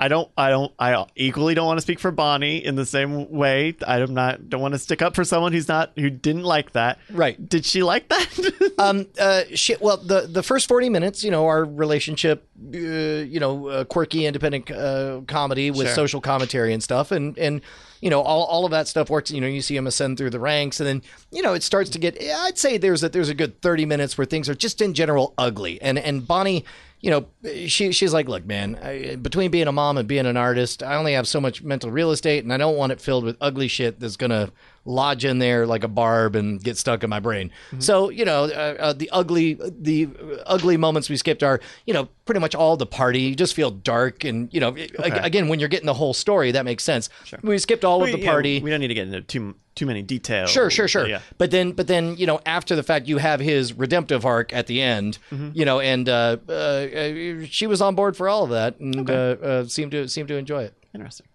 I 0.00 0.08
don't. 0.08 0.30
I 0.36 0.48
don't. 0.50 0.72
I 0.78 1.04
equally 1.14 1.54
don't 1.54 1.66
want 1.66 1.76
to 1.76 1.82
speak 1.82 2.00
for 2.00 2.10
Bonnie 2.10 2.64
in 2.64 2.74
the 2.74 2.86
same 2.86 3.30
way. 3.30 3.76
I'm 3.86 4.14
not. 4.14 4.48
Don't 4.48 4.62
want 4.62 4.72
to 4.72 4.78
stick 4.78 5.02
up 5.02 5.14
for 5.14 5.24
someone 5.24 5.52
who's 5.52 5.68
not 5.68 5.92
who 5.94 6.08
didn't 6.08 6.44
like 6.44 6.72
that. 6.72 6.98
Right. 7.10 7.48
Did 7.48 7.66
she 7.66 7.82
like 7.82 8.08
that? 8.08 8.72
um 8.78 9.06
uh 9.20 9.42
shit 9.54 9.82
well 9.82 9.98
the 9.98 10.22
the 10.22 10.42
first 10.42 10.66
40 10.68 10.88
minutes 10.88 11.22
you 11.22 11.30
know 11.30 11.46
our 11.46 11.64
relationship 11.64 12.46
uh, 12.72 12.76
you 12.78 13.38
know 13.38 13.68
uh, 13.68 13.84
quirky 13.84 14.24
independent 14.24 14.70
uh, 14.70 15.20
comedy 15.26 15.70
with 15.70 15.86
Sure. 15.88 15.94
social 15.94 16.20
commentary 16.20 16.72
and 16.72 16.82
stuff 16.82 17.10
and 17.12 17.36
and 17.38 17.60
you 18.00 18.08
know 18.08 18.22
all, 18.22 18.44
all 18.44 18.64
of 18.64 18.70
that 18.70 18.88
stuff 18.88 19.10
works 19.10 19.30
you 19.30 19.40
know 19.40 19.46
you 19.46 19.60
see 19.60 19.76
him 19.76 19.86
ascend 19.86 20.16
through 20.16 20.30
the 20.30 20.40
ranks 20.40 20.80
and 20.80 20.88
then 20.88 21.02
you 21.30 21.42
know 21.42 21.52
it 21.52 21.62
starts 21.62 21.90
to 21.90 21.98
get 21.98 22.16
i'd 22.22 22.56
say 22.56 22.78
there's 22.78 23.02
a 23.02 23.08
there's 23.10 23.28
a 23.28 23.34
good 23.34 23.60
30 23.60 23.84
minutes 23.84 24.16
where 24.16 24.24
things 24.24 24.48
are 24.48 24.54
just 24.54 24.80
in 24.80 24.94
general 24.94 25.34
ugly 25.36 25.80
and 25.82 25.98
and 25.98 26.26
bonnie 26.26 26.64
you 27.00 27.10
know 27.10 27.26
she 27.66 27.92
she's 27.92 28.12
like 28.12 28.28
look 28.28 28.44
man 28.44 28.78
I, 28.82 29.16
between 29.16 29.50
being 29.50 29.68
a 29.68 29.72
mom 29.72 29.96
and 29.96 30.06
being 30.06 30.26
an 30.26 30.36
artist 30.36 30.82
i 30.82 30.96
only 30.96 31.14
have 31.14 31.26
so 31.26 31.40
much 31.40 31.62
mental 31.62 31.90
real 31.90 32.10
estate 32.10 32.44
and 32.44 32.52
i 32.52 32.56
don't 32.56 32.76
want 32.76 32.92
it 32.92 33.00
filled 33.00 33.24
with 33.24 33.36
ugly 33.40 33.68
shit 33.68 34.00
that's 34.00 34.16
gonna 34.16 34.50
lodge 34.84 35.24
in 35.24 35.38
there 35.38 35.66
like 35.66 35.84
a 35.84 35.88
barb 35.88 36.34
and 36.34 36.62
get 36.62 36.76
stuck 36.78 37.04
in 37.04 37.10
my 37.10 37.20
brain. 37.20 37.50
So 37.78 38.08
you 38.08 38.24
know, 38.24 38.44
uh, 38.44 38.76
uh, 38.78 38.92
the 38.94 39.10
ugly, 39.10 39.54
the 39.54 40.08
ugly 40.46 40.76
moments 40.76 41.08
we 41.10 41.16
skipped 41.16 41.42
are 41.42 41.60
you 41.86 41.92
know 41.94 42.08
pretty 42.24 42.40
much 42.40 42.54
all 42.54 42.76
the 42.76 42.86
party. 42.86 43.20
You 43.20 43.34
just 43.34 43.54
feel 43.54 43.70
dark, 43.70 44.24
and 44.24 44.52
you 44.52 44.60
know, 44.60 44.76
ag- 44.76 45.20
again 45.24 45.48
when 45.48 45.60
you're 45.60 45.68
getting 45.68 45.86
the 45.86 45.94
whole 45.94 46.14
story, 46.14 46.52
that 46.52 46.64
makes 46.64 46.82
sense. 46.84 47.08
We 47.42 47.58
skipped 47.58 47.84
all 47.84 48.02
of 48.02 48.08
We- 48.08 48.12
the 48.12 48.20
yeah, 48.20 48.30
party. 48.30 48.60
we 48.60 48.70
don't 48.70 48.80
need 48.80 48.88
to 48.88 48.94
get 48.94 49.06
into 49.08 49.20
too 49.20 49.54
too 49.76 49.86
many 49.86 50.02
details. 50.02 50.50
Sure, 50.50 50.68
sure, 50.68 50.88
sure. 50.88 51.06
Yeah. 51.06 51.20
But 51.38 51.52
then, 51.52 51.72
but 51.72 51.86
then, 51.86 52.16
you 52.16 52.26
know, 52.26 52.40
after 52.44 52.74
the 52.76 52.82
fact, 52.82 53.06
you 53.06 53.18
have 53.18 53.38
his 53.40 53.72
redemptive 53.72 54.26
arc 54.26 54.52
at 54.52 54.66
the 54.66 54.82
end. 54.82 55.18
Mm-hmm. 55.30 55.50
You 55.54 55.64
know, 55.64 55.80
and 55.80 56.08
uh, 56.08 56.36
uh, 56.48 56.52
uh, 56.52 57.44
she 57.48 57.66
was 57.66 57.80
on 57.80 57.94
board 57.94 58.16
for 58.16 58.28
all 58.28 58.44
of 58.44 58.50
that, 58.50 58.78
and 58.80 59.08
uh, 59.08 59.12
uh, 59.12 59.64
seemed 59.66 59.92
to 59.92 60.08
seemed 60.08 60.28
to 60.28 60.36
enjoy 60.36 60.64
it. 60.64 60.74
Interesting. 60.94 61.26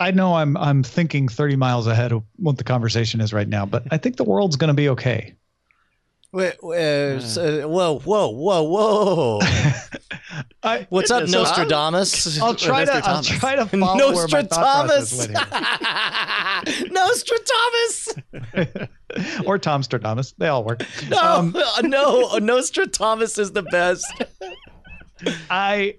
I 0.00 0.10
know 0.10 0.34
I'm 0.34 0.56
I'm 0.56 0.82
thinking 0.82 1.28
30 1.28 1.56
miles 1.56 1.86
ahead 1.86 2.12
of 2.12 2.24
what 2.36 2.58
the 2.58 2.64
conversation 2.64 3.20
is 3.20 3.32
right 3.32 3.48
now, 3.48 3.64
but 3.66 3.84
I 3.90 3.96
think 3.96 4.16
the 4.16 4.24
world's 4.24 4.56
going 4.56 4.68
to 4.68 4.74
be 4.74 4.88
okay. 4.90 5.34
Wait, 6.32 6.54
uh, 6.64 7.20
so- 7.20 7.68
whoa, 7.68 8.00
whoa, 8.00 8.28
whoa, 8.30 8.62
whoa! 8.64 9.38
I, 10.64 10.84
What's 10.90 11.12
up, 11.12 11.20
Goodness, 11.26 11.36
I'm- 11.36 11.68
Nostradamus? 11.68 12.40
I'll 12.42 12.54
try 12.56 12.84
to 12.84 12.92
I'll 13.06 13.22
try 13.22 13.54
to 13.54 13.66
follow 13.66 14.12
where 14.14 14.26
my 14.28 14.42
thought 14.42 14.86
Nostradamus. 14.88 15.28
went 15.28 16.92
Nostradamus. 16.92 18.08
or 19.46 19.58
Tom 19.58 19.82
Stradamus. 19.82 20.34
They 20.38 20.48
all 20.48 20.64
work. 20.64 20.82
No, 21.08 21.18
Um, 21.22 21.56
no, 21.84 22.38
Nostradamus 22.38 23.38
is 23.38 23.52
the 23.52 23.62
best. 23.62 24.06
I 25.50 25.96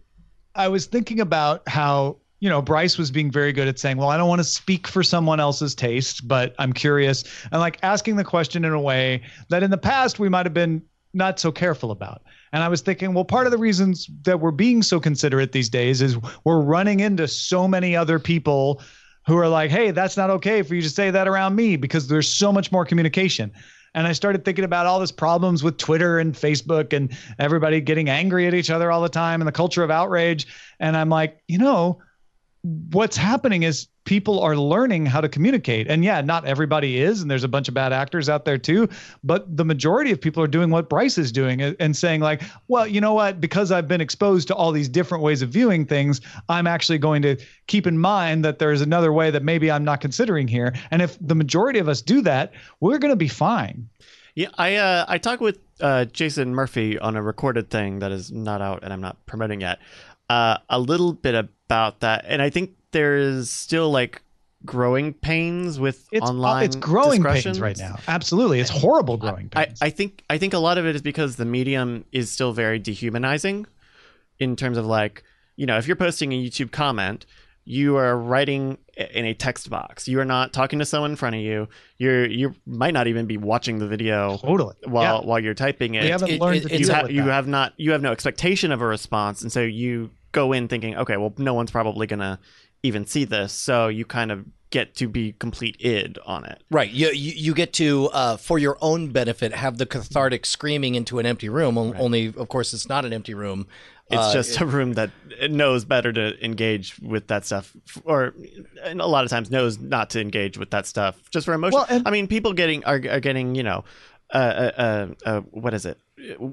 I 0.53 0.67
was 0.67 0.85
thinking 0.85 1.21
about 1.21 1.67
how 1.69 2.17
you 2.39 2.49
know 2.49 2.61
Bryce 2.61 2.97
was 2.97 3.11
being 3.11 3.31
very 3.31 3.53
good 3.53 3.67
at 3.67 3.79
saying, 3.79 3.97
"Well, 3.97 4.09
I 4.09 4.17
don't 4.17 4.29
want 4.29 4.39
to 4.39 4.43
speak 4.43 4.87
for 4.87 5.03
someone 5.03 5.39
else's 5.39 5.75
taste, 5.75 6.27
but 6.27 6.53
I'm 6.59 6.73
curious," 6.73 7.23
and 7.51 7.59
like 7.59 7.79
asking 7.83 8.15
the 8.15 8.23
question 8.23 8.65
in 8.65 8.73
a 8.73 8.79
way 8.79 9.21
that 9.49 9.63
in 9.63 9.71
the 9.71 9.77
past 9.77 10.19
we 10.19 10.29
might 10.29 10.45
have 10.45 10.53
been 10.53 10.81
not 11.13 11.39
so 11.39 11.51
careful 11.51 11.91
about. 11.91 12.23
And 12.51 12.61
I 12.61 12.67
was 12.67 12.81
thinking, 12.81 13.13
well, 13.13 13.23
part 13.23 13.47
of 13.47 13.51
the 13.51 13.57
reasons 13.57 14.09
that 14.23 14.39
we're 14.39 14.51
being 14.51 14.83
so 14.83 14.99
considerate 14.99 15.53
these 15.53 15.69
days 15.69 16.01
is 16.01 16.17
we're 16.43 16.61
running 16.61 16.99
into 16.99 17.27
so 17.27 17.67
many 17.67 17.95
other 17.95 18.19
people 18.19 18.81
who 19.25 19.37
are 19.37 19.47
like, 19.47 19.71
"Hey, 19.71 19.91
that's 19.91 20.17
not 20.17 20.29
okay 20.29 20.61
for 20.61 20.75
you 20.75 20.81
to 20.81 20.89
say 20.89 21.11
that 21.11 21.27
around 21.27 21.55
me," 21.55 21.77
because 21.77 22.07
there's 22.07 22.29
so 22.29 22.51
much 22.51 22.71
more 22.71 22.85
communication. 22.85 23.51
And 23.95 24.05
I 24.05 24.11
started 24.11 24.43
thinking 24.43 24.65
about 24.65 24.85
all 24.85 24.99
this 24.99 25.11
problems 25.11 25.63
with 25.63 25.77
Twitter 25.77 26.19
and 26.19 26.33
Facebook 26.33 26.91
and 26.91 27.17
everybody 27.39 27.79
getting 27.79 28.09
angry 28.09 28.45
at 28.45 28.53
each 28.53 28.69
other 28.69 28.91
all 28.91 29.01
the 29.01 29.09
time 29.09 29.39
and 29.39 29.47
the 29.47 29.53
culture 29.53 29.83
of 29.83 29.89
outrage. 29.89 30.47
And 30.81 30.97
I'm 30.97 31.09
like, 31.09 31.41
you 31.47 31.57
know, 31.57 32.01
what's 32.65 33.15
happening 33.15 33.61
is 33.61 33.87
people 34.05 34.39
are 34.39 34.55
learning 34.55 35.05
how 35.05 35.21
to 35.21 35.29
communicate. 35.29 35.87
And 35.87 36.03
yeah, 36.03 36.21
not 36.21 36.45
everybody 36.45 36.99
is, 36.99 37.21
and 37.21 37.29
there's 37.29 37.43
a 37.43 37.47
bunch 37.47 37.67
of 37.67 37.75
bad 37.75 37.93
actors 37.93 38.27
out 38.27 38.43
there 38.43 38.57
too. 38.57 38.89
But 39.23 39.55
the 39.55 39.65
majority 39.65 40.11
of 40.11 40.19
people 40.19 40.41
are 40.41 40.47
doing 40.47 40.71
what 40.71 40.89
Bryce 40.89 41.19
is 41.19 41.31
doing 41.31 41.61
and 41.61 41.95
saying, 41.95 42.21
like, 42.21 42.41
well, 42.67 42.87
you 42.87 42.99
know 42.99 43.13
what? 43.13 43.39
Because 43.39 43.71
I've 43.71 43.87
been 43.87 44.01
exposed 44.01 44.47
to 44.47 44.55
all 44.55 44.71
these 44.71 44.89
different 44.89 45.23
ways 45.23 45.43
of 45.43 45.49
viewing 45.49 45.85
things, 45.85 46.21
I'm 46.49 46.65
actually 46.65 46.97
going 46.97 47.21
to 47.21 47.35
keep 47.67 47.85
in 47.85 47.99
mind 47.99 48.43
that 48.45 48.57
there's 48.57 48.81
another 48.81 49.13
way 49.13 49.29
that 49.29 49.43
maybe 49.43 49.69
I'm 49.69 49.83
not 49.83 50.01
considering 50.01 50.47
here. 50.47 50.73
And 50.89 51.03
if 51.03 51.17
the 51.21 51.35
majority 51.35 51.77
of 51.77 51.87
us 51.87 52.01
do 52.01 52.21
that, 52.21 52.53
we're 52.79 52.97
going 52.97 53.11
to 53.13 53.15
be 53.15 53.27
fine. 53.27 53.87
Yeah, 54.33 54.49
I 54.57 54.75
uh, 54.75 55.05
I 55.07 55.17
talked 55.17 55.41
with 55.41 55.59
uh, 55.81 56.05
Jason 56.05 56.55
Murphy 56.55 56.97
on 56.97 57.15
a 57.15 57.21
recorded 57.21 57.69
thing 57.69 57.99
that 57.99 58.11
is 58.11 58.31
not 58.31 58.61
out 58.61 58.83
and 58.83 58.91
I'm 58.91 59.01
not 59.01 59.23
promoting 59.27 59.61
yet. 59.61 59.79
Uh, 60.29 60.57
a 60.69 60.79
little 60.79 61.13
bit 61.13 61.35
about 61.67 62.01
that, 62.01 62.25
and 62.27 62.41
I 62.41 62.49
think 62.49 62.71
there 62.91 63.17
is 63.17 63.49
still 63.49 63.91
like 63.91 64.21
growing 64.65 65.13
pains 65.13 65.79
with 65.79 66.07
it's, 66.11 66.25
uh, 66.25 66.29
online. 66.29 66.65
It's 66.65 66.75
growing 66.75 67.23
pains 67.23 67.59
right 67.59 67.77
now. 67.77 67.97
Absolutely, 68.07 68.59
it's 68.59 68.69
horrible 68.69 69.17
growing 69.17 69.49
pains. 69.49 69.81
I, 69.81 69.87
I 69.87 69.89
think 69.89 70.23
I 70.29 70.37
think 70.37 70.53
a 70.53 70.59
lot 70.59 70.77
of 70.77 70.85
it 70.85 70.95
is 70.95 71.01
because 71.01 71.35
the 71.35 71.45
medium 71.45 72.05
is 72.11 72.31
still 72.31 72.53
very 72.53 72.79
dehumanizing, 72.79 73.65
in 74.39 74.55
terms 74.55 74.77
of 74.77 74.85
like 74.85 75.23
you 75.55 75.65
know 75.65 75.77
if 75.77 75.87
you're 75.87 75.95
posting 75.95 76.33
a 76.33 76.41
YouTube 76.41 76.71
comment, 76.71 77.25
you 77.65 77.97
are 77.97 78.17
writing 78.17 78.77
in 78.95 79.25
a 79.25 79.33
text 79.33 79.69
box. 79.69 80.07
You 80.07 80.19
are 80.19 80.25
not 80.25 80.53
talking 80.53 80.79
to 80.79 80.85
someone 80.85 81.11
in 81.11 81.17
front 81.17 81.35
of 81.35 81.41
you. 81.41 81.67
You're 81.97 82.25
you 82.25 82.55
might 82.65 82.93
not 82.93 83.07
even 83.07 83.25
be 83.25 83.37
watching 83.37 83.79
the 83.79 83.87
video 83.87 84.37
totally 84.37 84.75
while 84.85 85.21
yeah. 85.21 85.27
while 85.27 85.39
you're 85.39 85.53
typing 85.53 85.95
it. 85.95 86.03
We 86.03 86.09
haven't 86.09 86.29
it, 86.29 86.41
learned 86.41 86.65
it, 86.65 86.79
you, 86.79 86.91
ha- 86.91 87.07
you 87.07 87.23
have 87.23 87.47
not 87.47 87.73
you 87.77 87.91
have 87.91 88.01
no 88.01 88.11
expectation 88.11 88.71
of 88.71 88.81
a 88.81 88.85
response, 88.85 89.41
and 89.41 89.51
so 89.51 89.61
you 89.61 90.11
go 90.35 90.53
in 90.53 90.67
thinking, 90.67 90.95
okay, 90.97 91.17
well, 91.17 91.33
no 91.37 91.53
one's 91.53 91.71
probably 91.71 92.05
gonna 92.05 92.39
even 92.83 93.05
see 93.07 93.25
this, 93.25 93.51
so 93.53 93.87
you 93.87 94.05
kind 94.05 94.31
of 94.31 94.45
get 94.69 94.95
to 94.95 95.07
be 95.07 95.31
complete 95.31 95.77
id 95.79 96.17
on 96.25 96.43
it. 96.45 96.61
Right. 96.69 96.91
You 96.91 97.07
you, 97.09 97.31
you 97.35 97.53
get 97.53 97.71
to 97.73 98.09
uh, 98.13 98.37
for 98.37 98.59
your 98.59 98.77
own 98.81 99.11
benefit 99.11 99.53
have 99.53 99.77
the 99.77 99.85
cathartic 99.85 100.45
screaming 100.45 100.95
into 100.95 101.17
an 101.19 101.25
empty 101.25 101.49
room. 101.49 101.77
Right. 101.77 101.99
Only, 101.99 102.27
of 102.27 102.49
course, 102.49 102.73
it's 102.73 102.89
not 102.89 103.05
an 103.05 103.13
empty 103.13 103.33
room. 103.33 103.67
It's 104.11 104.21
uh, 104.21 104.33
just 104.33 104.59
a 104.61 104.65
room 104.65 104.93
that 104.93 105.09
knows 105.49 105.85
better 105.85 106.11
to 106.13 106.45
engage 106.45 106.99
with 106.99 107.27
that 107.27 107.45
stuff, 107.45 107.75
or 108.03 108.35
a 108.83 108.93
lot 108.93 109.23
of 109.23 109.31
times 109.31 109.49
knows 109.49 109.79
not 109.79 110.11
to 110.11 110.21
engage 110.21 110.59
with 110.59 110.69
that 110.71 110.85
stuff 110.85 111.15
just 111.31 111.45
for 111.45 111.53
emotion. 111.53 111.77
Well, 111.77 111.87
and- 111.89 112.07
I 112.07 112.11
mean, 112.11 112.27
people 112.27 112.53
getting 112.53 112.83
are, 112.85 113.01
are 113.09 113.19
getting 113.19 113.55
you 113.55 113.63
know, 113.63 113.83
uh, 114.31 114.37
uh, 114.37 115.07
uh, 115.25 115.39
what 115.51 115.73
is 115.73 115.85
it? 115.85 115.97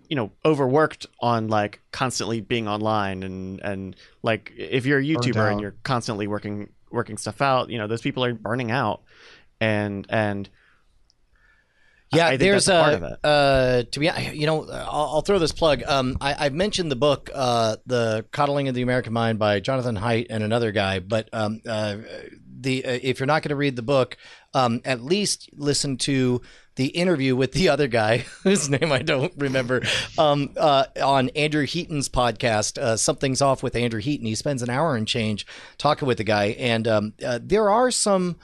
You 0.09 0.17
know 0.17 0.31
overworked 0.45 1.07
on 1.21 1.49
like 1.49 1.81
constantly 1.91 2.41
being 2.41 2.69
online 2.69 3.23
and 3.23 3.61
and 3.61 3.97
like 4.23 4.53
if 4.57 4.87
you're 4.87 4.99
a 4.99 5.05
youtuber 5.05 5.51
and 5.51 5.61
you're 5.61 5.75
constantly 5.83 6.27
working 6.27 6.69
working 6.91 7.17
stuff 7.17 7.41
out 7.41 7.71
you 7.71 7.79
know 7.79 7.87
those 7.87 8.03
people 8.03 8.25
are 8.25 8.35
burning 8.35 8.71
out 8.71 9.03
and 9.61 10.07
and 10.09 10.49
yeah, 12.13 12.37
there's 12.37 12.69
a 12.69 13.19
uh, 13.25 13.85
to 13.91 14.01
be 14.01 14.11
you 14.35 14.47
know 14.47 14.69
I'll, 14.71 15.15
I'll 15.15 15.21
throw 15.23 15.39
this 15.39 15.53
plug. 15.53 15.83
Um, 15.87 16.19
I, 16.21 16.45
have 16.45 16.53
mentioned 16.53 16.91
the 16.91 16.97
book, 16.97 17.31
uh, 17.35 17.77
the 17.87 18.27
Coddling 18.33 18.69
of 18.69 18.75
the 18.75 18.83
American 18.83 19.15
Mind 19.15 19.39
by 19.39 19.61
Jonathan 19.61 19.97
Haidt 19.97 20.27
and 20.29 20.45
another 20.45 20.73
guy. 20.73 20.99
But 20.99 21.31
um, 21.33 21.63
uh, 21.67 21.97
the 22.61 22.85
uh, 22.85 22.99
if 23.03 23.19
you're 23.19 23.27
not 23.27 23.43
going 23.43 23.51
to 23.51 23.57
read 23.57 23.77
the 23.77 23.83
book, 23.83 24.19
um, 24.53 24.83
at 24.85 25.03
least 25.03 25.49
listen 25.55 25.97
to 25.99 26.43
the 26.77 26.87
interview 26.89 27.37
with 27.37 27.53
the 27.53 27.69
other 27.69 27.89
guy, 27.89 28.19
whose 28.43 28.69
name 28.69 28.93
I 28.93 29.01
don't 29.01 29.33
remember, 29.37 29.83
um, 30.19 30.51
uh, 30.57 30.85
on 31.03 31.29
Andrew 31.31 31.67
Heaton's 31.67 32.09
podcast. 32.09 32.79
Uh, 32.79 32.97
Something's 32.97 33.43
off 33.43 33.63
with 33.63 33.77
Andrew 33.77 34.01
Heaton. 34.01 34.27
He 34.27 34.35
spends 34.35 34.63
an 34.63 34.71
hour 34.71 34.97
and 34.97 35.07
change 35.07 35.47
talking 35.79 36.09
with 36.09 36.19
the 36.19 36.25
guy, 36.25 36.47
and 36.59 36.89
um, 36.89 37.15
there 37.19 37.71
are 37.71 37.91
some 37.91 38.37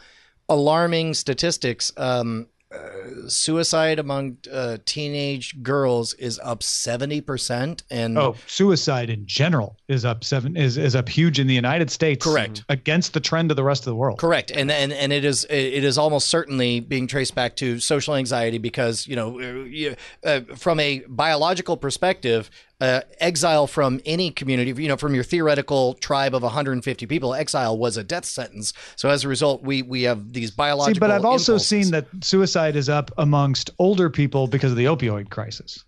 alarming 0.49 1.15
statistics. 1.15 1.93
Um, 1.97 2.49
uh, 2.71 3.29
suicide 3.29 3.99
among 3.99 4.37
uh, 4.53 4.77
teenage 4.85 5.63
girls 5.63 6.13
is 6.15 6.39
up 6.43 6.61
70% 6.61 7.83
and 7.91 8.19
oh 8.19 8.37
suicide 8.47 9.09
in 9.09 9.27
general 9.27 9.78
is 9.89 10.05
up 10.05 10.23
seven 10.23 10.57
is, 10.57 10.77
is 10.77 10.95
up 10.95 11.09
huge 11.09 11.39
in 11.39 11.47
the 11.47 11.55
united 11.55 11.91
states 11.91 12.25
correct 12.25 12.65
against 12.69 13.15
the 13.15 13.21
trend 13.21 13.51
of 13.51 13.57
the 13.57 13.65
rest 13.65 13.83
of 13.83 13.87
the 13.87 13.95
world 13.97 14.19
correct 14.19 14.51
and 14.51 14.71
and, 14.71 14.93
and 14.93 15.13
it 15.13 15.25
is 15.25 15.47
it 15.49 15.83
is 15.85 15.97
almost 15.97 16.29
certainly 16.29 16.81
being 16.81 17.07
traced 17.07 17.35
back 17.35 17.57
to 17.57 17.81
social 17.81 18.15
anxiety 18.15 18.59
because 18.59 19.07
you 19.07 19.17
know 19.17 19.97
uh, 20.25 20.41
from 20.57 20.79
a 20.79 21.01
biological 21.09 21.77
perspective 21.77 22.51
uh, 22.81 23.01
exile 23.19 23.67
from 23.67 24.01
any 24.07 24.31
community, 24.31 24.83
you 24.83 24.89
know, 24.89 24.97
from 24.97 25.15
your 25.15 25.25
theoretical 25.25 25.95
tribe 25.95 26.35
of 26.35 26.43
150 26.43 27.07
people, 27.07 27.35
exile 27.35 27.77
was 27.77 27.97
a 27.97 28.05
death 28.05 28.25
sentence. 28.25 28.73
So 28.97 29.09
as 29.09 29.25
a 29.25 29.29
result, 29.29 29.63
we 29.63 29.83
we 29.83 30.03
have 30.03 30.33
these 30.33 30.51
biological. 30.51 30.95
See, 30.95 31.01
but 31.01 31.11
I've 31.11 31.25
also 31.25 31.55
impulses. 31.55 31.69
seen 31.69 31.91
that 31.91 32.07
suicide 32.23 32.77
is 32.77 32.89
up 32.89 33.11
amongst 33.19 33.71
older 33.79 34.11
people 34.11 34.47
because 34.47 34.71
of 34.71 34.77
the 34.77 34.85
opioid 34.85 35.31
crisis. 35.31 35.85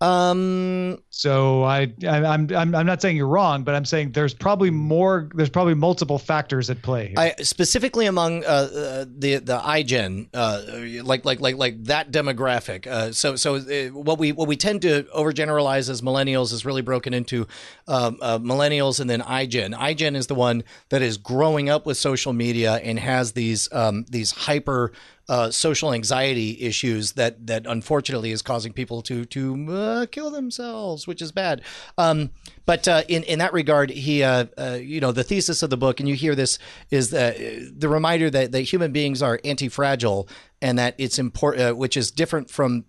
Um. 0.00 0.98
So 1.08 1.62
I, 1.62 1.90
I 2.06 2.34
am 2.34 2.48
I'm 2.54 2.74
I'm 2.74 2.86
not 2.86 3.00
saying 3.00 3.16
you're 3.16 3.26
wrong, 3.26 3.64
but 3.64 3.74
I'm 3.74 3.86
saying 3.86 4.12
there's 4.12 4.34
probably 4.34 4.68
more. 4.70 5.30
There's 5.34 5.48
probably 5.48 5.72
multiple 5.72 6.18
factors 6.18 6.68
at 6.68 6.82
play. 6.82 7.08
Here. 7.08 7.14
I 7.16 7.34
specifically 7.42 8.04
among 8.04 8.44
uh, 8.44 8.48
uh, 8.48 9.04
the 9.08 9.36
the 9.36 9.58
iGen, 9.58 10.28
uh, 10.34 11.02
like 11.02 11.24
like 11.24 11.40
like 11.40 11.56
like 11.56 11.84
that 11.84 12.12
demographic. 12.12 12.86
Uh, 12.86 13.12
so 13.12 13.36
so 13.36 13.54
uh, 13.54 13.86
what 13.88 14.18
we 14.18 14.32
what 14.32 14.46
we 14.46 14.56
tend 14.56 14.82
to 14.82 15.04
overgeneralize 15.16 15.88
as 15.88 16.02
millennials 16.02 16.52
is 16.52 16.66
really 16.66 16.82
broken 16.82 17.14
into 17.14 17.46
um, 17.88 18.18
uh, 18.20 18.38
millennials 18.38 19.00
and 19.00 19.08
then 19.08 19.22
iGen. 19.22 19.74
iGen 19.74 20.14
is 20.14 20.26
the 20.26 20.34
one 20.34 20.64
that 20.90 21.00
is 21.00 21.16
growing 21.16 21.70
up 21.70 21.86
with 21.86 21.96
social 21.96 22.34
media 22.34 22.74
and 22.74 22.98
has 22.98 23.32
these 23.32 23.72
um, 23.72 24.04
these 24.10 24.32
hyper 24.32 24.92
uh, 25.28 25.50
social 25.50 25.92
anxiety 25.92 26.60
issues 26.60 27.12
that 27.12 27.46
that 27.46 27.66
unfortunately 27.66 28.30
is 28.30 28.42
causing 28.42 28.72
people 28.72 29.02
to 29.02 29.24
to 29.24 29.72
uh, 29.72 30.06
kill 30.06 30.30
themselves, 30.30 31.06
which 31.06 31.20
is 31.20 31.32
bad. 31.32 31.62
Um, 31.98 32.30
but 32.64 32.86
uh, 32.86 33.02
in 33.08 33.22
in 33.24 33.38
that 33.40 33.52
regard, 33.52 33.90
he 33.90 34.22
uh, 34.22 34.46
uh, 34.58 34.78
you 34.80 35.00
know 35.00 35.12
the 35.12 35.24
thesis 35.24 35.62
of 35.62 35.70
the 35.70 35.76
book, 35.76 36.00
and 36.00 36.08
you 36.08 36.14
hear 36.14 36.34
this 36.34 36.58
is 36.90 37.10
the 37.10 37.72
the 37.76 37.88
reminder 37.88 38.30
that 38.30 38.52
that 38.52 38.62
human 38.62 38.92
beings 38.92 39.22
are 39.22 39.40
anti 39.44 39.68
fragile 39.68 40.28
and 40.62 40.78
that 40.78 40.94
it's 40.98 41.18
important, 41.18 41.70
uh, 41.70 41.74
which 41.74 41.96
is 41.96 42.10
different 42.10 42.50
from 42.50 42.84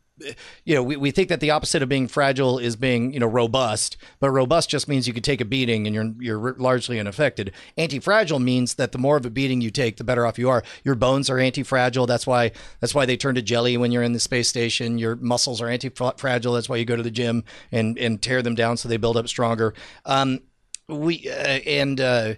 you 0.66 0.76
know, 0.76 0.84
we, 0.84 0.96
we 0.96 1.12
think 1.12 1.30
that 1.30 1.40
the 1.40 1.52
opposite 1.52 1.84
of 1.84 1.90
being 1.90 2.08
fragile 2.08 2.58
is 2.58 2.76
being, 2.76 3.14
you 3.14 3.20
know, 3.20 3.28
robust, 3.28 3.98
but 4.20 4.30
robust 4.32 4.70
just 4.70 4.88
means 4.88 5.08
you 5.08 5.14
could 5.14 5.24
take 5.24 5.42
a 5.42 5.46
beating 5.46 5.86
and 5.86 5.94
you're 5.94 6.14
you're 6.20 6.54
largely 6.56 7.00
unaffected. 7.00 7.52
Anti-fragile 7.78 8.40
means 8.40 8.76
that 8.76 8.92
the 8.92 8.98
more 8.98 9.18
of 9.18 9.26
a 9.26 9.30
beating 9.30 9.62
you 9.62 9.70
take, 9.70 9.98
the 9.98 10.04
better 10.04 10.26
off 10.26 10.40
you 10.40 10.50
are. 10.50 10.64
Your 10.84 10.96
bones 10.96 11.30
are 11.30 11.40
anti-fragile. 11.40 12.08
That's 12.08 12.26
why 12.26 12.52
that's 12.80 12.96
why 12.96 13.06
they 13.06 13.18
turn 13.18 13.36
to 13.36 13.42
jelly 13.42 13.78
when 13.78 13.92
you're 13.92 14.04
in 14.04 14.14
the 14.14 14.20
space 14.20 14.48
station. 14.48 14.98
Your 14.98 15.16
muscles 15.16 15.62
are 15.62 15.70
anti-fragile. 15.70 16.54
That's 16.54 16.70
why 16.70 16.78
you 16.78 16.86
go 16.86 16.96
to 16.96 17.04
the 17.04 17.12
gym 17.12 17.44
and 17.72 17.98
and 17.98 18.22
tear 18.22 18.42
them 18.42 18.56
down 18.56 18.78
so 18.78 18.90
they 18.90 18.98
build 18.98 19.18
up 19.18 19.28
stronger. 19.28 19.74
Um, 20.06 20.40
we 20.88 21.30
uh, 21.30 21.60
and 21.66 22.02
uh, 22.02 22.34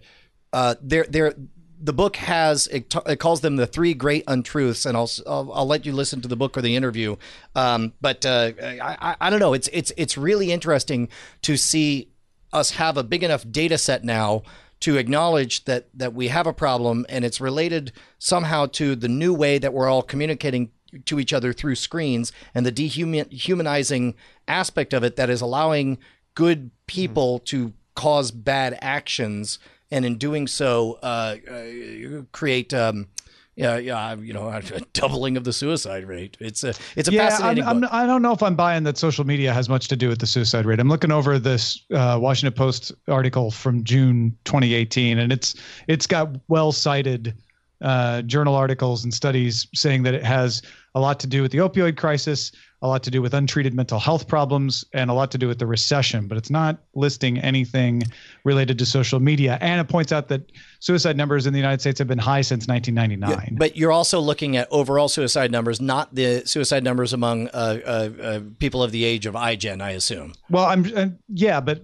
uh, 0.51 0.75
there 0.81 1.05
there 1.09 1.33
the 1.81 1.93
book 1.93 2.17
has 2.17 2.67
it, 2.67 2.89
t- 2.89 2.99
it, 3.05 3.19
calls 3.19 3.41
them 3.41 3.55
the 3.55 3.67
three 3.67 3.93
great 3.93 4.23
untruths, 4.27 4.85
and 4.85 4.97
I'll, 4.97 5.09
I'll, 5.25 5.51
I'll 5.53 5.67
let 5.67 5.85
you 5.85 5.93
listen 5.93 6.21
to 6.21 6.27
the 6.27 6.35
book 6.35 6.57
or 6.57 6.61
the 6.61 6.75
interview. 6.75 7.15
Um, 7.55 7.93
but 8.01 8.25
uh, 8.25 8.51
I, 8.61 8.97
I, 9.01 9.15
I 9.21 9.29
don't 9.29 9.39
know. 9.39 9.53
It's 9.53 9.69
it's 9.71 9.91
it's 9.95 10.17
really 10.17 10.51
interesting 10.51 11.09
to 11.43 11.55
see 11.57 12.11
us 12.51 12.71
have 12.71 12.97
a 12.97 13.03
big 13.03 13.23
enough 13.23 13.49
data 13.49 13.77
set 13.77 14.03
now 14.03 14.43
to 14.81 14.97
acknowledge 14.97 15.65
that 15.65 15.87
that 15.93 16.13
we 16.13 16.27
have 16.27 16.47
a 16.47 16.53
problem, 16.53 17.05
and 17.07 17.23
it's 17.23 17.39
related 17.39 17.93
somehow 18.17 18.65
to 18.67 18.95
the 18.95 19.09
new 19.09 19.33
way 19.33 19.57
that 19.57 19.73
we're 19.73 19.89
all 19.89 20.03
communicating 20.03 20.71
to 21.05 21.19
each 21.19 21.33
other 21.33 21.53
through 21.53 21.75
screens 21.75 22.31
and 22.55 22.65
the 22.65 22.71
dehumanizing 22.71 24.15
aspect 24.47 24.91
of 24.91 25.03
it 25.03 25.15
that 25.17 25.29
is 25.29 25.39
allowing 25.39 25.99
good 26.33 26.71
people 26.87 27.37
mm-hmm. 27.37 27.45
to 27.45 27.73
cause 27.95 28.31
bad 28.31 28.77
actions 28.81 29.59
and 29.91 30.05
in 30.05 30.17
doing 30.17 30.47
so, 30.47 30.99
uh, 31.01 31.35
uh, 31.49 32.21
create. 32.31 32.73
Um, 32.73 33.07
yeah, 33.55 33.77
yeah, 33.77 34.15
you 34.15 34.31
know, 34.31 34.47
a 34.49 34.61
doubling 34.93 35.35
of 35.35 35.43
the 35.43 35.51
suicide 35.51 36.05
rate. 36.05 36.37
It's 36.39 36.63
a, 36.63 36.73
it's 36.95 37.09
a 37.09 37.11
yeah, 37.11 37.27
fascinating. 37.27 37.65
I'm, 37.65 37.83
I'm, 37.83 37.89
I 37.91 38.05
don't 38.05 38.21
know 38.21 38.31
if 38.31 38.41
I'm 38.41 38.55
buying 38.55 38.83
that 38.83 38.97
social 38.97 39.25
media 39.25 39.51
has 39.51 39.67
much 39.67 39.89
to 39.89 39.97
do 39.97 40.07
with 40.07 40.19
the 40.19 40.27
suicide 40.27 40.65
rate. 40.65 40.79
I'm 40.79 40.87
looking 40.87 41.11
over 41.11 41.37
this 41.37 41.83
uh, 41.93 42.17
Washington 42.21 42.55
Post 42.55 42.93
article 43.09 43.51
from 43.51 43.83
June 43.83 44.37
2018, 44.45 45.19
and 45.19 45.33
it's 45.33 45.55
it's 45.89 46.07
got 46.07 46.29
well 46.47 46.71
cited 46.71 47.35
uh, 47.81 48.21
journal 48.23 48.55
articles 48.55 49.03
and 49.03 49.13
studies 49.13 49.67
saying 49.73 50.03
that 50.03 50.13
it 50.13 50.23
has 50.23 50.61
a 50.95 50.99
lot 50.99 51.19
to 51.19 51.27
do 51.27 51.41
with 51.41 51.51
the 51.51 51.59
opioid 51.59 51.97
crisis, 51.97 52.51
a 52.81 52.87
lot 52.87 53.03
to 53.03 53.11
do 53.11 53.21
with 53.21 53.33
untreated 53.33 53.73
mental 53.73 53.99
health 53.99 54.27
problems, 54.27 54.83
and 54.93 55.09
a 55.09 55.13
lot 55.13 55.29
to 55.31 55.37
do 55.37 55.47
with 55.47 55.59
the 55.59 55.67
recession. 55.67 56.27
But 56.27 56.37
it's 56.37 56.49
not 56.49 56.79
listing 56.95 57.37
anything 57.39 58.03
related 58.43 58.79
to 58.79 58.85
social 58.85 59.19
media. 59.19 59.57
And 59.61 59.79
it 59.79 59.87
points 59.87 60.11
out 60.11 60.29
that 60.29 60.51
suicide 60.79 61.15
numbers 61.15 61.45
in 61.45 61.53
the 61.53 61.59
United 61.59 61.81
States 61.81 61.99
have 61.99 62.07
been 62.07 62.17
high 62.17 62.41
since 62.41 62.67
1999. 62.67 63.49
Yeah, 63.51 63.57
but 63.57 63.77
you're 63.77 63.91
also 63.91 64.19
looking 64.19 64.57
at 64.57 64.67
overall 64.71 65.07
suicide 65.07 65.51
numbers, 65.51 65.79
not 65.79 66.15
the 66.15 66.43
suicide 66.45 66.83
numbers 66.83 67.13
among 67.13 67.49
uh, 67.49 67.79
uh, 67.85 68.09
uh, 68.21 68.39
people 68.59 68.81
of 68.81 68.91
the 68.91 69.03
age 69.05 69.25
of 69.25 69.35
iGen, 69.35 69.81
I 69.81 69.91
assume. 69.91 70.33
Well, 70.49 70.65
I'm 70.65 70.91
uh, 70.95 71.07
yeah, 71.27 71.59
but 71.59 71.81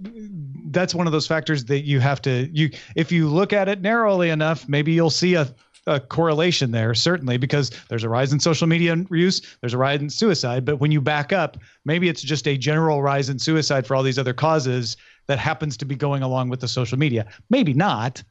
that's 0.72 0.96
one 0.96 1.06
of 1.08 1.14
those 1.14 1.28
factors 1.28 1.66
that 1.66 1.82
you 1.82 2.00
have 2.00 2.22
to 2.24 2.50
you 2.52 2.70
if 2.96 3.12
you 3.12 3.30
look 3.30 3.54
at 3.54 3.70
it 3.70 3.82
narrowly 3.82 4.30
enough, 4.30 4.68
maybe 4.68 4.94
you'll 4.94 5.10
see 5.10 5.36
a 5.36 5.54
a 5.88 6.00
correlation 6.00 6.72
there, 6.72 6.94
certainly, 6.94 7.38
because 7.38 7.72
there's 7.90 8.04
a 8.04 8.10
rise 8.10 8.34
in 8.34 8.40
social 8.40 8.68
media 8.68 8.96
use, 9.12 9.56
there's 9.62 9.74
a 9.74 9.78
rise 9.78 10.02
in 10.02 10.10
suicide. 10.10 10.66
But 10.66 10.78
when 10.78 10.92
you 10.92 11.02
back 11.02 11.32
up, 11.32 11.58
maybe 11.86 12.10
it's 12.10 12.22
just 12.22 12.48
a 12.48 12.58
general 12.58 13.02
rise 13.02 13.30
in 13.30 13.40
suicide 13.40 13.86
for 13.86 13.96
all 13.96 14.04
these 14.04 14.18
other 14.18 14.34
causes 14.34 14.98
that 15.28 15.40
happens 15.40 15.78
to 15.78 15.86
be 15.86 15.96
going 15.96 16.24
along 16.24 16.50
with 16.50 16.60
the 16.60 16.68
social 16.68 16.98
media. 16.98 17.28
Maybe 17.50 17.74
not, 17.74 18.24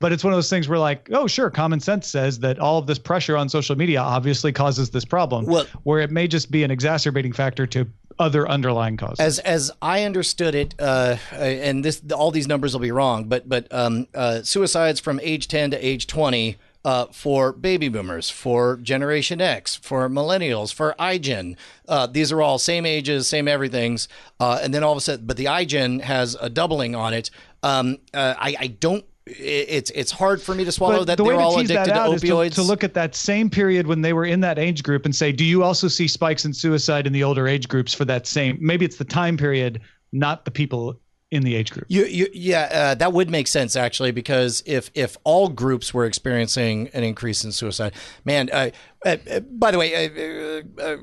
but 0.00 0.12
it's 0.12 0.24
one 0.24 0.32
of 0.32 0.36
those 0.36 0.50
things 0.50 0.68
where, 0.68 0.78
like, 0.78 1.08
oh, 1.12 1.26
sure, 1.26 1.50
common 1.50 1.80
sense 1.80 2.08
says 2.08 2.40
that 2.40 2.58
all 2.58 2.78
of 2.78 2.86
this 2.86 2.98
pressure 2.98 3.36
on 3.36 3.48
social 3.48 3.76
media 3.76 4.00
obviously 4.00 4.52
causes 4.52 4.90
this 4.90 5.04
problem, 5.04 5.46
Well- 5.46 5.66
where 5.84 6.00
it 6.00 6.10
may 6.10 6.26
just 6.28 6.50
be 6.50 6.64
an 6.64 6.70
exacerbating 6.70 7.32
factor 7.32 7.66
to 7.68 7.86
other 8.18 8.48
underlying 8.48 8.96
causes. 8.96 9.20
As 9.20 9.38
as 9.40 9.70
I 9.80 10.04
understood 10.04 10.54
it, 10.54 10.74
uh, 10.78 11.16
and 11.32 11.84
this 11.84 12.02
all 12.14 12.30
these 12.30 12.46
numbers 12.46 12.74
will 12.74 12.80
be 12.80 12.90
wrong, 12.92 13.24
but 13.24 13.48
but 13.48 13.66
um, 13.72 14.06
uh, 14.14 14.42
suicides 14.42 15.00
from 15.00 15.18
age 15.22 15.48
ten 15.48 15.70
to 15.70 15.84
age 15.84 16.06
twenty. 16.06 16.58
Uh, 16.84 17.06
for 17.12 17.52
baby 17.52 17.88
boomers, 17.88 18.28
for 18.28 18.76
Generation 18.78 19.40
X, 19.40 19.76
for 19.76 20.08
millennials, 20.08 20.74
for 20.74 20.96
iGen. 20.98 21.56
Uh, 21.86 22.08
these 22.08 22.32
are 22.32 22.42
all 22.42 22.58
same 22.58 22.84
ages, 22.84 23.28
same 23.28 23.46
everything's. 23.46 24.08
Uh, 24.40 24.58
and 24.60 24.74
then 24.74 24.82
all 24.82 24.90
of 24.90 24.98
a 24.98 25.00
sudden, 25.00 25.24
but 25.24 25.36
the 25.36 25.44
iGen 25.44 26.00
has 26.00 26.36
a 26.40 26.50
doubling 26.50 26.96
on 26.96 27.14
it. 27.14 27.30
Um, 27.62 27.98
uh, 28.12 28.34
I, 28.36 28.56
I 28.58 28.66
don't. 28.66 29.04
It's 29.26 29.90
it's 29.90 30.10
hard 30.10 30.42
for 30.42 30.52
me 30.56 30.64
to 30.64 30.72
swallow 30.72 30.98
But 30.98 31.06
that 31.06 31.18
the 31.18 31.24
they're 31.24 31.40
all 31.40 31.60
addicted 31.60 31.94
to 31.94 32.10
is 32.10 32.20
to, 32.20 32.26
opioids. 32.26 32.54
to 32.54 32.62
look 32.62 32.82
at 32.82 32.94
that 32.94 33.14
same 33.14 33.48
period 33.48 33.86
when 33.86 34.00
they 34.00 34.12
were 34.12 34.24
in 34.24 34.40
that 34.40 34.58
age 34.58 34.82
group 34.82 35.04
and 35.04 35.14
say, 35.14 35.30
do 35.30 35.44
you 35.44 35.62
also 35.62 35.86
see 35.86 36.08
spikes 36.08 36.44
in 36.44 36.52
suicide 36.52 37.06
in 37.06 37.12
the 37.12 37.22
older 37.22 37.46
age 37.46 37.68
groups 37.68 37.94
for 37.94 38.04
that 38.06 38.26
same? 38.26 38.58
Maybe 38.60 38.84
it's 38.84 38.96
the 38.96 39.04
time 39.04 39.36
period, 39.36 39.80
not 40.10 40.44
the 40.44 40.50
people 40.50 40.98
in 41.32 41.42
the 41.42 41.56
age 41.56 41.70
group. 41.72 41.86
You, 41.88 42.04
you, 42.04 42.28
yeah, 42.34 42.68
uh, 42.70 42.94
that 42.96 43.12
would 43.14 43.30
make 43.30 43.48
sense 43.48 43.74
actually, 43.74 44.12
because 44.12 44.62
if 44.66 44.90
if 44.94 45.16
all 45.24 45.48
groups 45.48 45.92
were 45.94 46.04
experiencing 46.04 46.88
an 46.92 47.02
increase 47.02 47.42
in 47.42 47.50
suicide, 47.50 47.94
man. 48.24 48.50
Uh, 48.52 48.70
uh, 49.04 49.16
uh, 49.28 49.40
by 49.40 49.72
the 49.72 49.78
way, 49.78 50.62
uh, 50.78 50.80
uh, 50.80 50.96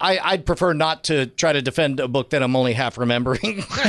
I, 0.00 0.18
I'd 0.18 0.46
prefer 0.46 0.72
not 0.72 1.04
to 1.04 1.26
try 1.26 1.52
to 1.52 1.62
defend 1.62 2.00
a 2.00 2.08
book 2.08 2.30
that 2.30 2.42
I'm 2.42 2.56
only 2.56 2.72
half 2.72 2.98
remembering. 2.98 3.62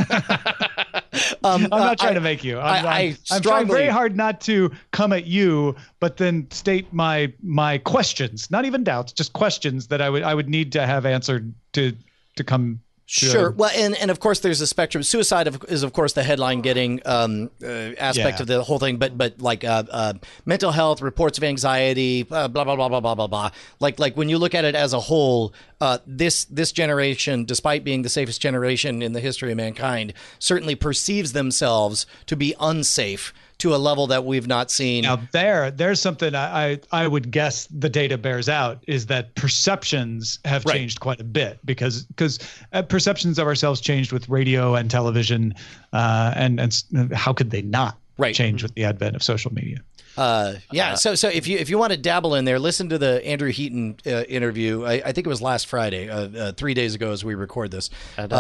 um, 1.44 1.64
I'm 1.64 1.70
not 1.70 1.98
trying 1.98 2.12
I- 2.12 2.16
to 2.16 2.22
make 2.22 2.44
you. 2.44 2.60
I'm, 2.60 2.86
I- 2.86 3.18
I'm 3.32 3.42
trying 3.42 3.68
very 3.68 3.88
hard 3.88 4.16
not 4.16 4.42
to 4.42 4.72
come 4.92 5.14
at 5.14 5.26
you, 5.26 5.76
but 6.00 6.18
then 6.18 6.52
state 6.52 6.92
my 6.94 7.34
my 7.42 7.78
questions, 7.80 8.52
not 8.52 8.66
even 8.66 8.84
doubts, 8.84 9.14
just 9.14 9.34
questions 9.34 9.88
that 9.88 10.02
I 10.02 10.10
would 10.10 10.24
I 10.24 10.36
would 10.36 10.50
need 10.50 10.74
to 10.74 10.86
have 10.86 11.06
answered 11.06 11.54
to 11.74 11.94
to 12.36 12.44
come. 12.44 12.82
Sure. 13.08 13.52
Well, 13.52 13.70
and, 13.76 13.96
and 13.96 14.10
of 14.10 14.20
course, 14.20 14.40
there's 14.40 14.62
a 14.62 14.68
spectrum. 14.68 15.04
Suicide 15.04 15.48
is, 15.68 15.84
of 15.84 15.94
course, 15.94 16.14
the 16.14 16.24
headline 16.24 16.62
getting 16.62 17.02
um, 17.06 17.52
uh, 17.64 17.68
aspect 18.00 18.38
Yeah. 18.38 18.42
of 18.42 18.48
the 18.48 18.64
whole 18.64 18.80
thing. 18.80 18.98
But 18.98 19.16
but 19.16 19.40
like 19.40 19.64
uh, 19.64 19.84
uh, 19.92 20.14
mental 20.46 20.72
health, 20.72 21.02
reports 21.04 21.38
of 21.38 21.44
anxiety, 21.44 22.26
uh, 22.32 22.48
blah 22.48 22.64
blah 22.64 22.76
blah 22.76 22.90
blah 22.90 23.00
blah 23.02 23.14
blah 23.14 23.28
blah. 23.28 23.52
Like 23.80 24.00
like 24.00 24.18
when 24.18 24.28
you 24.28 24.40
look 24.40 24.56
at 24.56 24.66
it 24.66 24.74
as 24.74 24.92
a 24.94 25.00
whole, 25.00 25.54
uh, 25.80 26.00
this 26.08 26.46
this 26.46 26.72
generation, 26.72 27.46
despite 27.46 27.84
being 27.84 28.02
the 28.02 28.10
safest 28.10 28.42
generation 28.42 29.04
in 29.04 29.14
the 29.14 29.20
history 29.20 29.52
of 29.52 29.58
mankind, 29.58 30.14
certainly 30.40 30.74
perceives 30.74 31.34
themselves 31.34 32.08
to 32.26 32.36
be 32.36 32.56
unsafe 32.60 33.34
to 33.60 33.74
a 33.74 33.78
level 33.78 34.08
that 34.08 34.26
we've 34.26 34.48
not 34.48 34.70
seen. 34.70 35.04
Now 35.04 35.20
there, 35.32 35.72
there's 35.72 36.02
something 36.02 36.36
I, 36.36 36.72
I 36.74 36.80
I 36.92 37.08
would 37.08 37.32
guess 37.32 37.68
the 37.68 37.90
data 37.90 38.18
bears 38.18 38.50
out 38.50 38.84
is 38.88 39.06
that 39.08 39.34
perceptions 39.36 40.40
have 40.46 40.66
Right. 40.66 40.76
changed 40.76 41.00
quite 41.00 41.20
a 41.22 41.24
bit 41.24 41.60
because 41.66 42.04
because 42.04 42.40
uh, 42.74 42.82
perceptions 42.82 43.40
of 43.40 43.48
ourselves 43.48 43.82
changed 43.82 44.12
with 44.12 44.28
radio 44.30 44.76
and 44.76 44.92
television, 44.92 45.54
uh, 45.94 46.34
and 46.36 46.60
and 46.60 47.14
how 47.14 47.34
could 47.34 47.52
they 47.52 47.62
not 47.62 47.98
Right. 48.18 48.34
change 48.36 48.64
with 48.64 48.74
the 48.76 48.84
advent 48.86 49.16
of 49.16 49.24
social 49.24 49.54
media? 49.54 49.80
Uh, 50.18 50.54
yeah. 50.72 50.96
so 50.96 51.14
so 51.16 51.28
if 51.28 51.46
you 51.48 51.58
if 51.58 51.70
you 51.70 51.78
want 51.78 51.92
to 51.92 51.98
dabble 51.98 52.36
in 52.36 52.46
there, 52.46 52.60
listen 52.60 52.88
to 52.90 52.98
the 52.98 53.26
Andrew 53.26 53.52
Heaton 53.52 53.98
uh, 54.06 54.22
interview. 54.24 54.86
I, 54.86 54.94
I 54.94 55.12
think 55.12 55.28
it 55.28 55.30
was 55.30 55.42
last 55.42 55.68
Friday, 55.68 56.10
uh, 56.10 56.28
uh, 56.30 56.52
three 56.54 56.74
days 56.74 56.96
ago, 56.96 57.12
as 57.12 57.26
we 57.26 57.36
record 57.36 57.72
this. 57.72 57.90
At, 58.18 58.32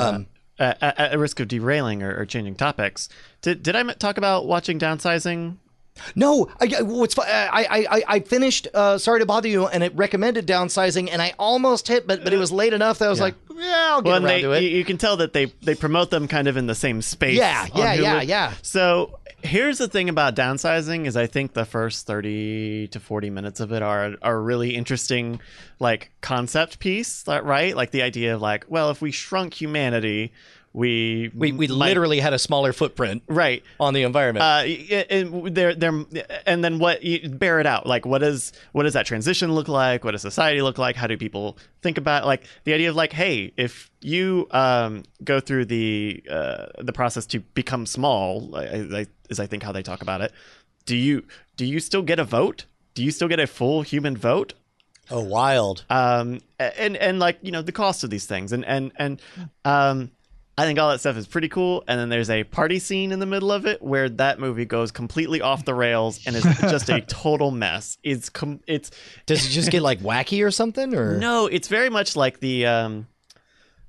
uh, 0.60 0.74
at, 0.82 0.98
at, 0.98 1.20
risk 1.20 1.40
of 1.40 1.48
derailing 1.48 2.04
or, 2.04 2.16
or 2.18 2.26
changing 2.26 2.56
topics, 2.56 3.10
did 3.42 3.64
did 3.64 3.76
I 3.76 3.84
talk 3.94 4.18
about 4.18 4.46
watching 4.46 4.80
downsizing? 4.80 5.58
No, 6.14 6.50
I, 6.60 6.82
what's 6.82 7.18
I, 7.18 7.24
I 7.24 7.88
I 7.98 8.04
I 8.08 8.20
finished. 8.20 8.68
Uh, 8.74 8.98
sorry 8.98 9.22
to 9.22 9.26
bother 9.26 9.48
you, 9.48 9.66
and 9.68 9.82
it 9.82 9.96
recommended 9.96 10.46
downsizing, 10.46 11.10
and 11.12 11.22
I 11.22 11.34
almost 11.40 11.88
hit, 11.88 12.06
but 12.06 12.24
but 12.24 12.34
it 12.34 12.38
was 12.38 12.52
late 12.52 12.74
enough 12.74 13.00
that 13.00 13.06
I 13.06 13.10
was 13.10 13.22
like, 13.22 13.36
yeah, 13.56 13.86
I'll 13.92 14.02
get 14.02 14.10
Well, 14.10 14.16
around 14.18 14.24
they, 14.28 14.42
to 14.42 14.52
it. 14.52 14.64
you, 14.64 14.70
you 14.70 14.84
can 14.84 14.98
tell 14.98 15.18
that 15.18 15.32
they 15.32 15.46
they 15.62 15.74
promote 15.74 16.10
them 16.10 16.28
kind 16.28 16.50
of 16.50 16.58
in 16.58 16.68
the 16.68 16.76
same 16.76 17.02
space. 17.02 17.38
Yeah, 17.38 17.66
yeah, 17.74 17.94
yeah, 17.94 18.22
Hulu. 18.22 18.28
yeah. 18.28 18.54
So 18.62 19.20
here's 19.46 19.78
the 19.78 19.88
thing 19.88 20.10
about 20.10 20.36
downsizing 20.36 21.06
is 21.06 21.16
I 21.16 21.28
think 21.28 21.54
the 21.54 21.66
first 21.66 22.06
thirty 22.06 22.88
to 22.90 23.00
forty 23.00 23.30
minutes 23.30 23.60
of 23.60 23.72
it 23.72 23.82
are 23.82 24.16
are 24.22 24.36
a 24.36 24.42
really 24.42 24.76
interesting, 24.76 25.40
like 25.80 26.12
concept 26.22 26.80
piece, 26.80 27.24
right? 27.28 27.76
Like 27.76 27.92
the 27.92 28.02
idea 28.02 28.36
of 28.36 28.42
like, 28.42 28.66
well, 28.68 28.90
if 28.90 29.02
we 29.02 29.12
shrunk 29.12 29.54
humanity, 29.54 30.34
we 30.76 31.32
we 31.34 31.54
we 31.54 31.68
might- 31.68 31.88
literally 31.88 32.20
had 32.20 32.34
a 32.34 32.40
smaller 32.40 32.74
footprint 32.74 33.24
right. 33.28 33.64
on 33.80 33.94
the 33.94 34.04
environment. 34.04 34.44
Uh, 34.44 35.06
and 35.10 35.56
they're, 35.56 35.74
they're, 35.74 36.06
and 36.46 36.64
then 36.64 36.80
what? 36.80 37.02
You 37.02 37.30
bear 37.30 37.62
it 37.62 37.66
out. 37.66 37.88
Like, 37.88 38.06
what 38.06 38.22
is 38.22 38.52
what 38.74 38.84
does 38.84 38.94
that 38.94 39.06
transition 39.06 39.54
look 39.54 39.70
like? 39.70 40.04
What 40.04 40.12
does 40.12 40.22
society 40.22 40.62
look 40.62 40.78
like? 40.78 40.98
How 40.98 41.08
do 41.08 41.16
people 41.16 41.58
think 41.82 41.98
about 41.98 42.26
like 42.26 42.44
the 42.66 42.74
idea 42.74 42.90
of 42.90 42.96
like, 42.96 43.14
hey, 43.14 43.54
if 43.56 43.90
you 44.02 44.48
um, 44.52 45.04
go 45.24 45.40
through 45.40 45.66
the 45.66 46.22
uh, 46.30 46.66
the 46.80 46.92
process 46.92 47.26
to 47.28 47.40
become 47.40 47.86
small, 47.86 48.54
I, 48.56 48.88
I, 48.94 49.06
is 49.30 49.40
I 49.40 49.48
think 49.48 49.64
how 49.64 49.72
they 49.72 49.84
talk 49.84 50.02
about 50.02 50.20
it. 50.20 50.34
Do 50.86 50.98
you 50.98 51.24
do 51.56 51.66
you 51.66 51.80
still 51.80 52.04
get 52.04 52.20
a 52.20 52.26
vote? 52.26 52.66
Do 52.96 53.04
you 53.04 53.12
still 53.12 53.30
get 53.30 53.40
a 53.40 53.48
full 53.48 53.82
human 53.82 54.18
vote? 54.18 54.54
oh, 55.12 55.22
wild. 55.22 55.86
um 55.90 56.40
and 56.60 56.98
and 56.98 57.20
like 57.20 57.38
you 57.42 57.52
know 57.52 57.62
the 57.62 57.72
cost 57.72 58.04
of 58.04 58.10
these 58.10 58.26
things 58.26 58.52
and 58.52 58.66
and 58.66 58.92
and 58.98 59.22
um 59.64 60.12
i 60.58 60.66
think 60.66 60.80
all 60.80 60.90
that 60.90 61.00
stuff 61.00 61.18
is 61.18 61.28
pretty 61.28 61.50
cool. 61.50 61.84
And 61.88 62.00
then 62.00 62.10
there's 62.10 62.30
a 62.30 62.44
party 62.46 62.80
scene 62.80 63.12
in 63.12 63.20
the 63.20 63.26
middle 63.26 63.52
of 63.52 63.66
it 63.66 63.82
where 63.82 64.08
that 64.10 64.40
movie 64.40 64.66
goes 64.66 64.92
completely 64.92 65.42
off 65.42 65.66
the 65.66 65.74
rails 65.74 66.22
and 66.26 66.36
is 66.36 66.44
just 66.62 66.90
a 66.90 67.02
total 67.08 67.52
mess. 67.52 67.98
It's 68.04 68.30
com- 68.30 68.62
it's 68.68 68.92
Does 69.26 69.46
it 69.46 69.50
just 69.50 69.70
get 69.70 69.82
like 69.82 70.00
wacky 70.00 70.46
or 70.46 70.52
something? 70.52 70.96
Or? 70.96 71.18
No 71.18 71.48
it's 71.48 71.68
very 71.68 71.90
much 71.90 72.16
like 72.16 72.40
the 72.40 72.66
um 72.68 73.08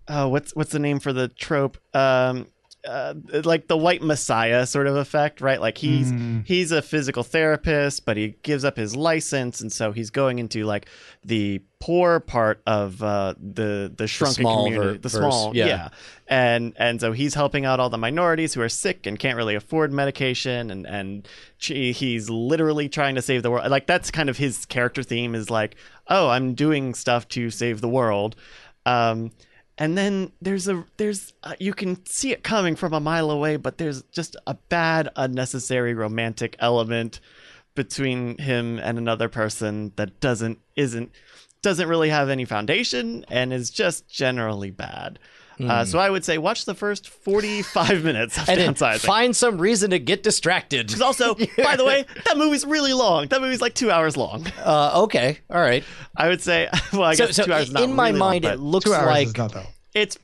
oh 0.09 0.29
what's 0.29 0.55
what's 0.57 0.73
the 0.73 0.79
name 0.81 0.99
for 0.99 1.13
the 1.13 1.29
trope? 1.29 1.79
Um 1.95 2.47
uh, 2.87 3.15
like 3.45 3.69
the 3.69 3.77
white 3.77 4.03
messiah 4.03 4.67
sort 4.67 4.87
of 4.87 4.97
effect 4.97 5.41
right? 5.41 5.61
Like 5.61 5.79
he's 5.79 6.13
he's 6.45 6.73
a 6.73 6.83
physical 6.83 7.23
therapist 7.23 8.05
but 8.05 8.17
he 8.17 8.37
gives 8.43 8.65
up 8.65 8.77
his 8.77 8.95
license. 8.97 9.61
And 9.61 9.73
so 9.73 9.93
he's 9.93 10.11
going 10.11 10.39
into 10.39 10.65
like 10.65 10.89
the 11.25 11.63
poor 11.79 12.21
part 12.21 12.63
of 12.67 13.03
uh, 13.03 13.35
the 13.39 13.93
the 13.95 14.07
shrunken 14.07 14.43
small 14.43 14.65
community 14.65 14.93
ver- 14.93 14.99
the 14.99 15.09
verse, 15.09 15.21
small 15.21 15.55
yeah. 15.55 15.67
yeah. 15.67 15.89
and 16.27 16.73
and 16.77 17.01
so 17.01 17.13
he's 17.13 17.35
helping 17.35 17.65
out 17.65 17.81
all 17.81 17.91
the 17.91 17.99
minorities 17.99 18.55
who 18.55 18.63
are 18.63 18.69
sick 18.69 19.07
and 19.07 19.19
can't 19.19 19.37
really 19.37 19.55
afford 19.55 19.93
medication. 19.93 20.71
And 20.71 20.87
and 20.87 21.29
he's 21.59 22.31
literally 22.31 22.89
trying 22.89 23.15
to 23.17 23.23
save 23.23 23.43
the 23.43 23.51
world. 23.51 23.71
Like 23.71 23.87
that's 23.87 24.11
kind 24.11 24.29
of 24.29 24.37
his 24.39 24.65
character 24.67 25.03
theme 25.03 25.35
is 25.35 25.51
like 25.51 25.77
oh 26.09 26.29
i'm 26.29 26.55
doing 26.55 26.95
stuff 26.95 27.29
to 27.29 27.51
save 27.51 27.81
the 27.81 27.89
world. 27.89 28.37
Um 28.85 29.33
and 29.79 29.97
then 29.97 30.33
there's 30.41 30.69
a 30.69 30.85
there's 30.97 31.33
uh, 31.43 31.55
you 31.59 31.75
can 31.75 32.05
see 32.07 32.33
it 32.33 32.43
coming 32.43 32.77
from 32.77 32.93
a 32.93 33.01
mile 33.01 33.31
away 33.31 33.57
but 33.57 33.79
there's 33.79 34.03
just 34.05 34.37
a 34.47 34.55
bad 34.69 35.09
unnecessary 35.17 35.95
romantic 35.95 36.57
element 36.59 37.21
between 37.75 38.39
him 38.39 38.79
and 38.79 38.99
another 38.99 39.29
person 39.29 39.93
that 39.97 40.19
doesn't 40.21 40.59
isn't 40.77 41.11
doesn't 41.63 41.89
really 41.89 42.11
have 42.11 42.29
any 42.29 42.45
foundation 42.45 43.25
and 43.29 43.53
is 43.53 43.71
just 43.71 44.09
generally 44.09 44.71
bad 44.71 45.19
uh, 45.61 45.85
so 45.85 45.99
I 45.99 46.11
would 46.11 46.25
say 46.25 46.39
watch 46.39 46.65
the 46.65 46.75
first 46.75 47.09
45 47.09 48.05
minutes 48.05 48.37
of 48.37 48.45
Hmm. 48.45 48.51
and 48.51 48.61
then 48.61 48.75
downsizing. 48.75 49.01
find 49.07 49.35
some 49.37 49.59
reason 49.59 49.91
to 49.91 49.99
get 49.99 50.23
distracted. 50.23 50.89
'Cause 50.91 51.01
also, 51.01 51.35
by 51.59 51.77
the 51.77 51.85
way, 51.85 52.05
that 52.27 52.37
movie's 52.37 52.65
really 52.65 52.93
long. 52.93 53.29
That 53.29 53.41
movie's 53.41 53.61
like 53.61 53.75
two 53.75 53.91
hours 53.91 54.17
long. 54.17 54.47
Uh, 54.63 55.03
okay, 55.05 55.39
all 55.51 55.61
right. 55.61 55.85
I 56.17 56.29
would 56.29 56.41
say, 56.43 56.69
well, 56.93 57.03
I 57.05 57.15
So, 57.15 57.27
guess 57.27 57.37
so 57.37 57.45
two 57.45 57.53
hours 57.53 57.69
is 57.69 57.73
not 57.75 57.83
in 57.85 57.93
my 57.95 58.09
really 58.09 58.19
mind, 58.19 58.43
but 58.43 58.55
it 58.55 58.61
looks 58.61 58.85
Two 58.85 58.95
hours 58.95 59.07
like 59.07 59.27
is 59.29 59.37
not 59.37 59.53
though. 59.53 59.67
it's 59.95 60.19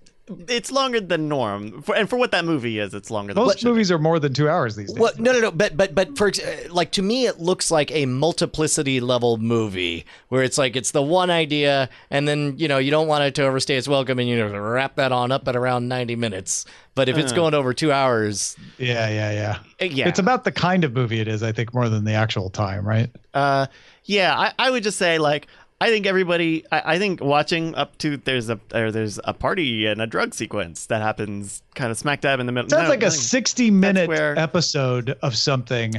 it's 0.48 0.70
longer 0.70 1.00
than 1.00 1.28
norm, 1.28 1.82
for, 1.82 1.94
and 1.94 2.08
for 2.08 2.16
what 2.16 2.30
that 2.32 2.44
movie 2.44 2.78
is, 2.78 2.94
it's 2.94 3.10
longer 3.10 3.34
than. 3.34 3.42
Most 3.42 3.46
what 3.46 3.56
it 3.56 3.60
should 3.60 3.66
be. 3.66 3.70
movies 3.70 3.90
are 3.90 3.98
more 3.98 4.18
than 4.18 4.32
two 4.32 4.48
hours 4.48 4.76
these 4.76 4.92
days. 4.92 4.98
Well, 4.98 5.12
no, 5.18 5.32
no, 5.32 5.40
no. 5.40 5.50
But, 5.50 5.76
but, 5.76 5.94
but 5.94 6.16
for 6.16 6.28
uh, 6.28 6.72
like 6.72 6.92
to 6.92 7.02
me, 7.02 7.26
it 7.26 7.40
looks 7.40 7.70
like 7.70 7.90
a 7.92 8.06
multiplicity 8.06 9.00
level 9.00 9.38
movie 9.38 10.04
where 10.28 10.42
it's 10.42 10.58
like 10.58 10.76
it's 10.76 10.90
the 10.90 11.02
one 11.02 11.30
idea, 11.30 11.88
and 12.10 12.26
then 12.26 12.54
you 12.58 12.68
know 12.68 12.78
you 12.78 12.90
don't 12.90 13.08
want 13.08 13.24
it 13.24 13.34
to 13.36 13.44
overstay 13.44 13.76
its 13.76 13.88
welcome, 13.88 14.18
and 14.18 14.28
you 14.28 14.36
know 14.36 14.58
wrap 14.58 14.96
that 14.96 15.12
on 15.12 15.32
up 15.32 15.46
at 15.48 15.56
around 15.56 15.88
ninety 15.88 16.16
minutes. 16.16 16.64
But 16.94 17.08
if 17.08 17.16
it's 17.16 17.32
going 17.32 17.54
over 17.54 17.72
two 17.72 17.90
hours, 17.90 18.54
Yeah, 18.76 19.08
yeah, 19.08 19.32
yeah. 19.32 19.58
Uh, 19.80 19.84
yeah. 19.86 20.08
It's 20.08 20.18
about 20.18 20.44
the 20.44 20.52
kind 20.52 20.84
of 20.84 20.92
movie 20.92 21.20
it 21.20 21.28
is, 21.28 21.42
I 21.42 21.50
think, 21.50 21.72
more 21.72 21.88
than 21.88 22.04
the 22.04 22.12
actual 22.12 22.50
time, 22.50 22.86
right? 22.86 23.08
Uh, 23.32 23.66
yeah, 24.04 24.38
I, 24.38 24.52
I 24.58 24.70
would 24.70 24.82
just 24.82 24.98
say 24.98 25.18
like 25.18 25.46
I 25.82 25.88
think 25.88 26.06
everybody. 26.06 26.64
I, 26.70 26.94
I 26.94 26.98
think 26.98 27.20
watching 27.20 27.74
up 27.74 27.98
to 27.98 28.16
there's 28.16 28.48
a 28.48 28.60
or 28.72 28.92
there's 28.92 29.18
a 29.24 29.34
party 29.34 29.86
and 29.86 30.00
a 30.00 30.06
drug 30.06 30.32
sequence 30.34 30.86
that 30.86 31.02
happens 31.02 31.62
kind 31.74 31.90
of 31.90 31.98
smack 31.98 32.20
dab 32.20 32.38
in 32.40 32.46
the 32.46 32.52
middle. 32.52 32.70
Sounds 32.70 32.84
No, 32.84 32.88
like 32.88 33.02
a 33.02 33.10
60 33.10 33.70
minute 33.70 34.08
where- 34.08 34.38
episode 34.38 35.18
of 35.22 35.36
something 35.36 35.94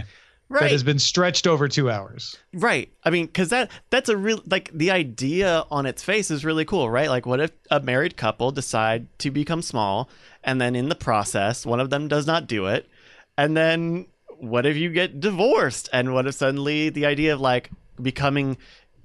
right. 0.47 0.61
that 0.61 0.71
has 0.71 0.83
been 0.83 0.99
stretched 0.99 1.47
over 1.47 1.67
two 1.67 1.89
hours. 1.91 2.37
Right. 2.53 2.89
I 3.03 3.09
mean, 3.09 3.25
because 3.25 3.49
that 3.49 3.71
that's 3.89 4.07
a 4.07 4.15
real 4.15 4.41
like 4.49 4.71
the 4.73 4.91
idea 4.91 5.65
on 5.69 5.85
its 5.85 6.01
face 6.01 6.31
is 6.31 6.45
really 6.45 6.63
cool, 6.65 6.89
right? 6.89 7.09
Like, 7.09 7.25
what 7.25 7.41
if 7.41 7.51
a 7.69 7.79
married 7.81 8.15
couple 8.15 8.51
decide 8.51 9.07
to 9.19 9.31
become 9.31 9.61
small, 9.61 10.09
and 10.45 10.61
then 10.61 10.75
in 10.77 10.87
the 10.87 10.95
process, 10.95 11.65
one 11.65 11.81
of 11.81 11.89
them 11.89 12.07
does 12.07 12.25
not 12.25 12.47
do 12.47 12.67
it, 12.67 12.87
and 13.37 13.57
then 13.57 14.05
what 14.37 14.65
if 14.65 14.75
you 14.77 14.89
get 14.91 15.19
divorced, 15.19 15.89
and 15.91 16.13
what 16.13 16.25
if 16.27 16.35
suddenly 16.35 16.89
the 16.89 17.05
idea 17.05 17.33
of 17.33 17.41
like 17.41 17.69
becoming 18.01 18.57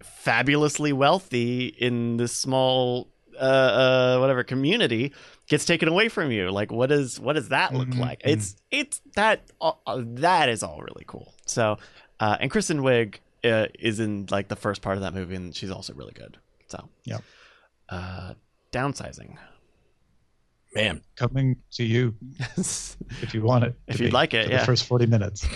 fabulously 0.02 0.92
wealthy 0.92 1.66
in 1.66 2.16
this 2.18 2.32
small 2.32 3.08
uh, 3.38 3.44
uh 3.44 4.18
whatever 4.18 4.42
community 4.44 5.12
gets 5.48 5.64
taken 5.64 5.88
away 5.88 6.08
from 6.08 6.30
you 6.32 6.50
like 6.50 6.70
what 6.72 6.90
is 6.92 7.18
what 7.20 7.34
does 7.34 7.48
that 7.50 7.72
look 7.74 7.88
Mhm, 7.88 7.98
like 8.00 8.20
it's 8.24 8.56
it's 8.70 9.00
that 9.14 9.42
uh, 9.60 9.72
that 9.96 10.48
is 10.48 10.62
all 10.62 10.80
really 10.80 11.04
cool 11.06 11.32
so 11.46 11.78
uh 12.20 12.36
and 12.40 12.50
kristen 12.50 12.80
wiig 12.80 13.16
uh, 13.44 13.66
is 13.78 14.00
in 14.00 14.26
like 14.30 14.48
the 14.48 14.56
first 14.56 14.82
part 14.82 14.96
of 14.96 15.02
that 15.02 15.14
movie 15.14 15.34
and 15.36 15.54
she's 15.54 15.70
also 15.70 15.94
really 15.94 16.12
good 16.12 16.36
so 16.68 16.88
yeah. 17.04 17.18
uh 17.88 18.34
downsizing 18.72 19.36
Man, 20.74 21.00
Coming 21.16 21.56
to 21.72 21.82
you 21.82 22.14
if 22.58 23.32
you 23.32 23.40
want 23.42 23.64
it. 23.64 23.74
If 23.86 23.98
you'd 24.00 24.08
be 24.08 24.12
like 24.12 24.34
it, 24.34 24.44
for 24.44 24.50
yeah. 24.52 24.58
The 24.60 24.66
first 24.66 24.84
40 24.84 25.06
minutes. 25.06 25.42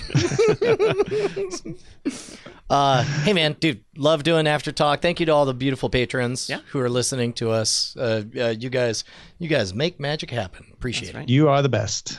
Uh, 2.72 3.02
hey 3.24 3.34
man, 3.34 3.54
dude, 3.60 3.84
love 3.98 4.22
doing 4.22 4.46
Aftertalk. 4.46 5.02
Thank 5.02 5.20
you 5.20 5.26
to 5.26 5.32
all 5.32 5.44
the 5.44 5.52
beautiful 5.52 5.90
patrons 5.90 6.48
Yeah. 6.48 6.60
who 6.70 6.80
are 6.80 6.88
listening 6.88 7.34
to 7.34 7.50
us. 7.50 7.94
Uh, 7.98 8.22
uh, 8.34 8.46
you 8.58 8.70
guys, 8.70 9.04
you 9.38 9.46
guys 9.46 9.74
make 9.74 10.00
magic 10.00 10.30
happen. 10.30 10.64
Appreciate 10.72 11.12
That's 11.12 11.24
it. 11.24 11.28
You 11.28 11.50
are 11.50 11.60
the 11.60 11.68
best. 11.68 12.18